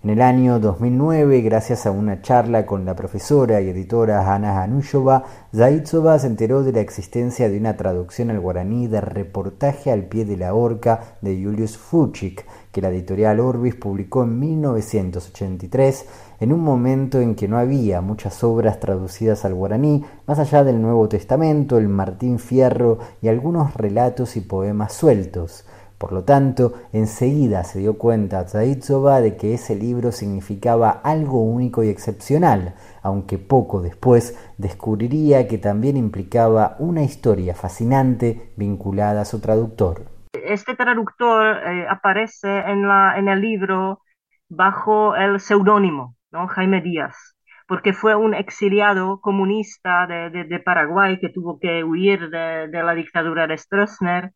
En 0.03 0.09
el 0.09 0.23
año 0.23 0.59
2009, 0.59 1.41
gracias 1.41 1.85
a 1.85 1.91
una 1.91 2.23
charla 2.23 2.65
con 2.65 2.85
la 2.85 2.95
profesora 2.95 3.61
y 3.61 3.69
editora 3.69 4.33
Ana 4.33 4.63
Hanushova, 4.63 5.25
Zaitsova 5.55 6.17
se 6.17 6.25
enteró 6.25 6.63
de 6.63 6.71
la 6.71 6.79
existencia 6.79 7.49
de 7.49 7.59
una 7.59 7.77
traducción 7.77 8.31
al 8.31 8.39
guaraní 8.39 8.87
de 8.87 8.99
Reportaje 8.99 9.91
al 9.91 10.05
pie 10.05 10.25
de 10.25 10.37
la 10.37 10.55
horca 10.55 11.17
de 11.21 11.39
Julius 11.43 11.77
Fuchik, 11.77 12.47
que 12.71 12.81
la 12.81 12.89
editorial 12.89 13.39
Orbis 13.39 13.75
publicó 13.75 14.23
en 14.23 14.39
1983, 14.39 16.05
en 16.39 16.53
un 16.53 16.61
momento 16.61 17.19
en 17.19 17.35
que 17.35 17.47
no 17.47 17.57
había 17.57 18.01
muchas 18.01 18.43
obras 18.43 18.79
traducidas 18.79 19.45
al 19.45 19.53
guaraní, 19.53 20.03
más 20.25 20.39
allá 20.39 20.63
del 20.63 20.81
Nuevo 20.81 21.09
Testamento, 21.09 21.77
el 21.77 21.89
Martín 21.89 22.39
Fierro 22.39 22.99
y 23.21 23.27
algunos 23.27 23.73
relatos 23.73 24.37
y 24.37 24.41
poemas 24.41 24.93
sueltos. 24.93 25.65
Por 26.01 26.13
lo 26.13 26.23
tanto, 26.23 26.73
enseguida 26.93 27.63
se 27.63 27.77
dio 27.77 27.99
cuenta 27.99 28.47
Zaitsova 28.47 29.21
de 29.21 29.35
que 29.37 29.53
ese 29.53 29.75
libro 29.75 30.11
significaba 30.11 30.89
algo 30.89 31.43
único 31.43 31.83
y 31.83 31.89
excepcional, 31.89 32.73
aunque 33.03 33.37
poco 33.37 33.83
después 33.83 34.35
descubriría 34.57 35.47
que 35.47 35.59
también 35.59 35.97
implicaba 35.97 36.75
una 36.79 37.03
historia 37.03 37.53
fascinante 37.53 38.51
vinculada 38.57 39.21
a 39.21 39.25
su 39.25 39.37
traductor. 39.41 40.10
Este 40.53 40.75
traductor 40.75 41.57
eh, 41.65 41.87
aparece 41.89 42.59
en, 42.59 43.27
el 43.27 43.41
libro 43.41 44.01
bajo 44.49 45.15
el 45.15 45.39
seudónimo, 45.39 46.15
¿no? 46.31 46.47
Jaime 46.47 46.81
Díaz 46.81 47.35
porque 47.67 47.93
fue 47.93 48.15
un 48.15 48.33
exiliado 48.33 49.21
comunista 49.21 50.05
de, 50.05 50.59
Paraguay 50.59 51.19
que 51.21 51.29
tuvo 51.29 51.57
que 51.57 51.85
huir 51.85 52.29
de, 52.29 52.67
la 52.67 52.93
dictadura 52.93 53.47
de 53.47 53.57
Stroessner 53.57 54.33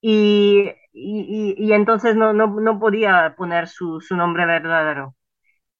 y, 0.00 0.70
entonces 1.72 2.16
no, 2.16 2.78
podía 2.78 3.34
poner 3.36 3.66
su, 3.66 4.00
nombre 4.10 4.46
verdadero. 4.46 5.16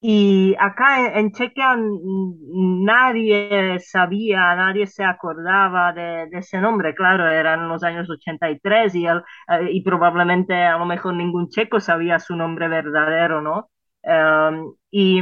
Y 0.03 0.57
acá 0.59 1.19
en, 1.19 1.31
Chequia 1.33 1.77
nadie 1.77 3.79
sabía, 3.81 4.55
nadie 4.57 4.87
se 4.87 5.05
acordaba 5.05 5.93
de, 5.93 6.27
de, 6.31 6.39
ese 6.39 6.59
nombre, 6.59 6.95
claro, 6.95 7.29
eran 7.29 7.69
los 7.69 7.83
años 7.83 8.09
83 8.09 8.95
y, 8.95 9.07
él, 9.07 9.23
eh, 9.49 9.69
y 9.71 9.83
probablemente 9.83 10.55
a 10.65 10.79
lo 10.79 10.87
mejor 10.87 11.15
ningún 11.15 11.51
checo 11.51 11.81
sabía 11.81 12.19
su 12.19 12.35
nombre 12.35 12.69
verdadero, 12.69 13.43
¿no? 13.43 13.69
Um, 14.03 14.75
y 14.91 15.21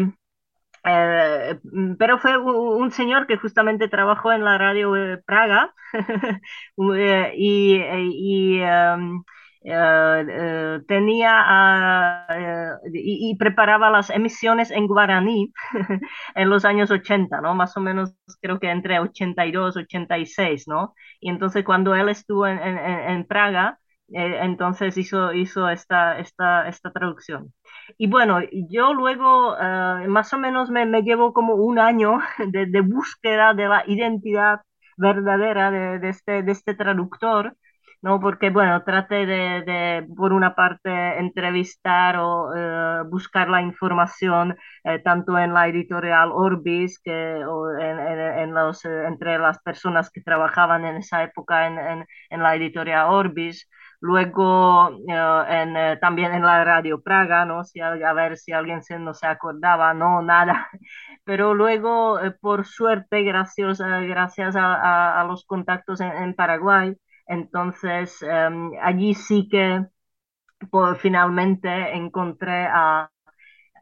eh, 0.84 1.58
pero 1.98 2.18
fue 2.18 2.38
un, 2.38 2.90
señor 2.92 3.26
que 3.26 3.36
justamente 3.36 3.88
trabajó 3.88 4.32
en 4.32 4.44
la 4.44 4.58
radio 4.58 4.96
eh, 4.96 5.18
Praga 5.26 5.74
eh, 6.96 7.32
y, 7.36 8.60
em, 9.62 10.84
tenía 10.86 12.26
y, 12.92 13.36
preparaba 13.36 13.90
las 13.90 14.10
emisiones 14.10 14.70
en 14.70 14.86
guaraní 14.86 15.52
en 16.34 16.50
los 16.50 16.64
años 16.64 16.90
80, 16.90 17.40
¿no? 17.40 17.54
Más 17.54 17.76
o 17.76 17.80
menos 17.80 18.14
creo 18.40 18.58
que 18.60 18.70
entre 18.70 19.00
82, 19.00 19.76
86, 19.76 20.68
¿no? 20.68 20.94
Y 21.20 21.30
entonces 21.30 21.64
cuando 21.64 21.94
él 21.94 22.08
estuvo 22.08 22.46
en, 22.46 22.58
en 22.58 23.26
Praga, 23.26 23.78
entonces 24.10 24.96
hizo, 24.96 25.32
hizo 25.32 25.68
esta, 25.68 26.18
esta, 26.18 26.68
esta 26.68 26.90
traducción. 26.92 27.52
Y 27.98 28.08
bueno, 28.08 28.40
yo 28.70 28.94
luego 28.94 29.56
eh, 29.60 30.06
más 30.08 30.32
o 30.32 30.38
menos 30.38 30.70
me, 30.70 30.86
me, 30.86 31.02
llevo 31.02 31.32
como 31.32 31.54
un 31.54 31.78
año 31.78 32.18
de, 32.38 32.66
de, 32.66 32.80
búsqueda 32.80 33.54
de 33.54 33.68
la 33.68 33.84
identidad 33.86 34.60
verdadera 34.96 35.70
de, 35.70 35.98
de, 35.98 36.08
este, 36.08 36.42
de 36.42 36.52
este 36.52 36.74
traductor, 36.74 37.56
¿no? 38.02 38.20
Porque, 38.20 38.50
bueno, 38.50 38.82
traté 38.84 39.26
de, 39.26 39.62
de 39.62 40.06
por 40.16 40.32
una 40.32 40.54
parte, 40.54 41.18
entrevistar 41.18 42.16
o 42.18 42.54
eh, 42.56 43.02
buscar 43.10 43.48
la 43.48 43.62
información 43.62 44.56
eh, 44.84 44.98
tanto 45.00 45.38
en 45.38 45.52
la 45.54 45.68
editorial 45.68 46.30
Orbis 46.32 46.98
que 47.00 47.44
o 47.46 47.70
en, 47.78 47.98
en, 48.00 48.54
los, 48.54 48.84
entre 48.84 49.38
las 49.38 49.58
personas 49.60 50.10
que 50.10 50.20
trabajaban 50.22 50.84
en 50.84 50.96
esa 50.96 51.22
época 51.22 51.66
en, 51.66 52.06
en 52.30 52.42
la 52.42 52.54
editorial 52.56 53.08
Orbis, 53.10 53.68
Luego 54.00 54.90
eh, 55.08 55.64
eh, 55.76 55.98
también 56.00 56.32
en 56.32 56.42
la 56.42 56.64
radio 56.64 57.02
Praga, 57.02 57.44
¿no? 57.44 57.64
Si, 57.64 57.80
a 57.80 58.12
ver 58.12 58.36
si 58.36 58.52
alguien 58.52 58.82
se, 58.82 58.98
no 58.98 59.12
se 59.14 59.26
acordaba, 59.26 59.92
no, 59.94 60.22
nada. 60.22 60.68
Pero 61.24 61.54
luego, 61.54 62.20
eh, 62.20 62.30
por 62.30 62.64
suerte, 62.66 63.22
gracias, 63.22 63.78
gracias 63.80 64.54
a, 64.56 65.20
a, 65.20 65.24
los 65.24 65.44
contactos 65.44 66.00
en, 66.00 66.34
Paraguay, 66.34 66.96
entonces 67.28 68.22
em, 68.22 68.72
allí 68.82 69.14
sí 69.14 69.48
que 69.50 69.84
por, 70.70 70.98
finalmente 70.98 71.68
encontré 71.96 72.66
a, 72.66 73.10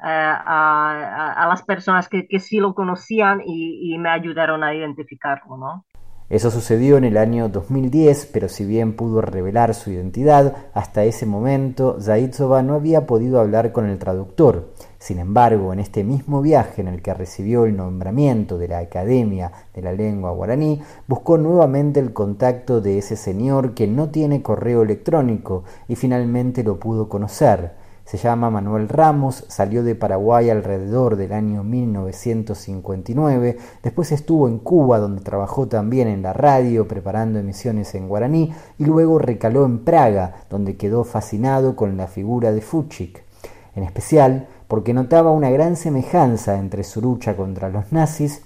a, 0.01 1.33
a, 1.45 1.49
las 1.49 1.63
personas 1.65 2.09
que, 2.09 2.29
que 2.29 2.41
sí 2.41 2.59
lo 2.59 2.75
conocían 2.75 3.43
y, 3.47 3.95
y, 3.95 3.99
me 3.99 4.11
ayudaron 4.11 4.65
a 4.65 4.75
identificarlo, 4.75 5.57
¿no? 5.57 5.86
Eso 6.29 6.51
sucedió 6.51 6.97
en 6.97 7.05
el 7.05 7.19
año 7.19 7.49
2010, 7.49 8.31
pero 8.33 8.49
si 8.49 8.65
bien 8.65 8.97
pudo 8.97 9.21
revelar 9.21 9.75
su 9.75 9.93
identidad, 9.93 10.57
hasta 10.75 11.05
ese 11.05 11.25
momento 11.25 11.99
Zaitsova 12.01 12.65
no 12.65 12.75
había 12.75 13.07
podido 13.07 13.39
hablar 13.39 13.71
con 13.71 13.87
el 13.87 13.97
traductor. 14.01 14.73
Sin 14.99 15.21
embargo, 15.21 15.73
en 15.73 15.79
este 15.79 16.03
mismo 16.03 16.43
viaje 16.43 16.83
en 16.83 16.89
el 16.89 17.01
que 17.01 17.15
recibió 17.15 17.65
el 17.65 17.77
nombramiento 17.77 18.59
de 18.59 18.67
la 18.67 18.79
Academia 18.79 19.53
de 19.73 19.83
la 19.83 19.93
Lengua 19.93 20.33
Guaraní, 20.33 20.83
buscó 21.07 21.39
nuevamente 21.39 22.01
el 22.01 22.13
contacto 22.13 22.81
de 22.81 22.99
ese 22.99 23.15
señor 23.15 23.75
que 23.75 23.87
no 23.87 24.09
tiene 24.09 24.43
correo 24.43 24.83
electrónico 24.83 25.63
y 25.87 25.95
finalmente 25.95 26.65
lo 26.65 26.81
pudo 26.81 27.09
conocer. 27.09 27.86
Se 28.07 28.19
llama 28.19 28.51
Manuel 28.51 28.89
Ramos, 28.89 29.45
salió 29.49 29.83
de 29.83 29.97
Paraguay 29.97 30.49
alrededor 30.49 31.17
del 31.17 31.33
año 31.33 31.65
1959, 31.65 33.57
después 33.83 34.13
estuvo 34.13 34.47
en 34.47 34.61
Cuba 34.61 35.01
donde 35.01 35.23
trabajó 35.23 35.67
también 35.67 36.07
en 36.07 36.23
la 36.23 36.33
radio 36.33 36.87
preparando 36.87 37.41
emisiones 37.41 37.97
en 37.97 38.07
guaraní 38.07 38.55
y 38.79 38.85
luego 38.85 39.19
recaló 39.19 39.65
en 39.65 39.81
Praga 39.81 40.37
donde 40.49 40.77
quedó 40.77 41.03
fascinado 41.03 41.75
con 41.75 41.97
la 41.97 42.07
figura 42.07 42.53
de 42.53 42.61
Fuchik, 42.61 43.25
en 43.75 43.83
especial 43.83 44.47
porque 44.69 44.95
notaba 44.95 45.33
una 45.33 45.51
gran 45.51 45.75
semejanza 45.75 46.59
entre 46.59 46.85
su 46.85 47.03
lucha 47.03 47.37
contra 47.37 47.71
los 47.71 47.91
nazis 47.91 48.46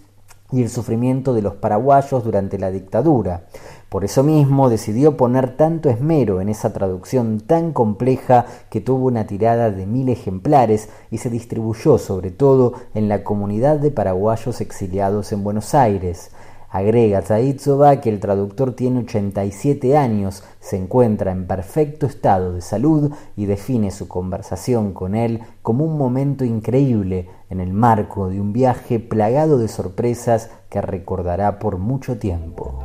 y 0.52 0.62
el 0.62 0.70
sufrimiento 0.70 1.34
de 1.34 1.42
los 1.42 1.54
paraguayos 1.54 2.24
durante 2.24 2.58
la 2.58 2.70
dictadura. 2.70 3.44
Por 3.88 4.04
eso 4.04 4.22
mismo 4.22 4.70
decidió 4.70 5.16
poner 5.16 5.56
tanto 5.56 5.90
esmero 5.90 6.40
en 6.40 6.48
esa 6.48 6.72
traducción 6.72 7.40
tan 7.40 7.72
compleja 7.72 8.46
que 8.70 8.80
tuvo 8.80 9.06
una 9.06 9.26
tirada 9.26 9.70
de 9.70 9.84
mil 9.86 10.08
ejemplares 10.08 10.88
y 11.10 11.18
se 11.18 11.28
distribuyó 11.28 11.98
sobre 11.98 12.30
todo 12.30 12.74
en 12.94 13.08
la 13.08 13.24
comunidad 13.24 13.78
de 13.78 13.90
paraguayos 13.90 14.60
exiliados 14.60 15.32
en 15.32 15.42
Buenos 15.42 15.74
Aires. 15.74 16.30
Agrega 16.70 17.20
Zaitsova 17.20 18.00
que 18.00 18.10
el 18.10 18.20
traductor 18.20 18.74
tiene 18.74 19.00
87 19.00 19.96
años, 19.96 20.44
se 20.60 20.76
encuentra 20.76 21.32
en 21.32 21.48
perfecto 21.48 22.06
estado 22.06 22.52
de 22.52 22.60
salud 22.60 23.10
y 23.36 23.46
define 23.46 23.90
su 23.90 24.06
conversación 24.06 24.92
con 24.92 25.16
él 25.16 25.42
como 25.62 25.84
un 25.84 25.98
momento 25.98 26.44
increíble 26.44 27.28
en 27.50 27.58
el 27.60 27.72
marco 27.72 28.28
de 28.28 28.40
un 28.40 28.52
viaje 28.52 29.00
plagado 29.00 29.58
de 29.58 29.66
sorpresas 29.66 30.50
que 30.68 30.80
recordará 30.80 31.58
por 31.58 31.78
mucho 31.78 32.18
tiempo. 32.18 32.78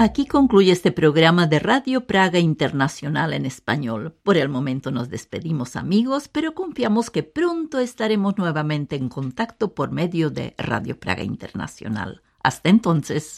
Aquí 0.00 0.26
concluye 0.26 0.70
este 0.70 0.92
programa 0.92 1.48
de 1.48 1.58
Radio 1.58 2.06
Praga 2.06 2.38
Internacional 2.38 3.32
en 3.32 3.44
español. 3.44 4.14
Por 4.22 4.36
el 4.36 4.48
momento 4.48 4.92
nos 4.92 5.08
despedimos 5.08 5.74
amigos, 5.74 6.28
pero 6.28 6.54
confiamos 6.54 7.10
que 7.10 7.24
pronto 7.24 7.80
estaremos 7.80 8.38
nuevamente 8.38 8.94
en 8.94 9.08
contacto 9.08 9.74
por 9.74 9.90
medio 9.90 10.30
de 10.30 10.54
Radio 10.56 11.00
Praga 11.00 11.24
Internacional. 11.24 12.22
Hasta 12.44 12.68
entonces. 12.68 13.36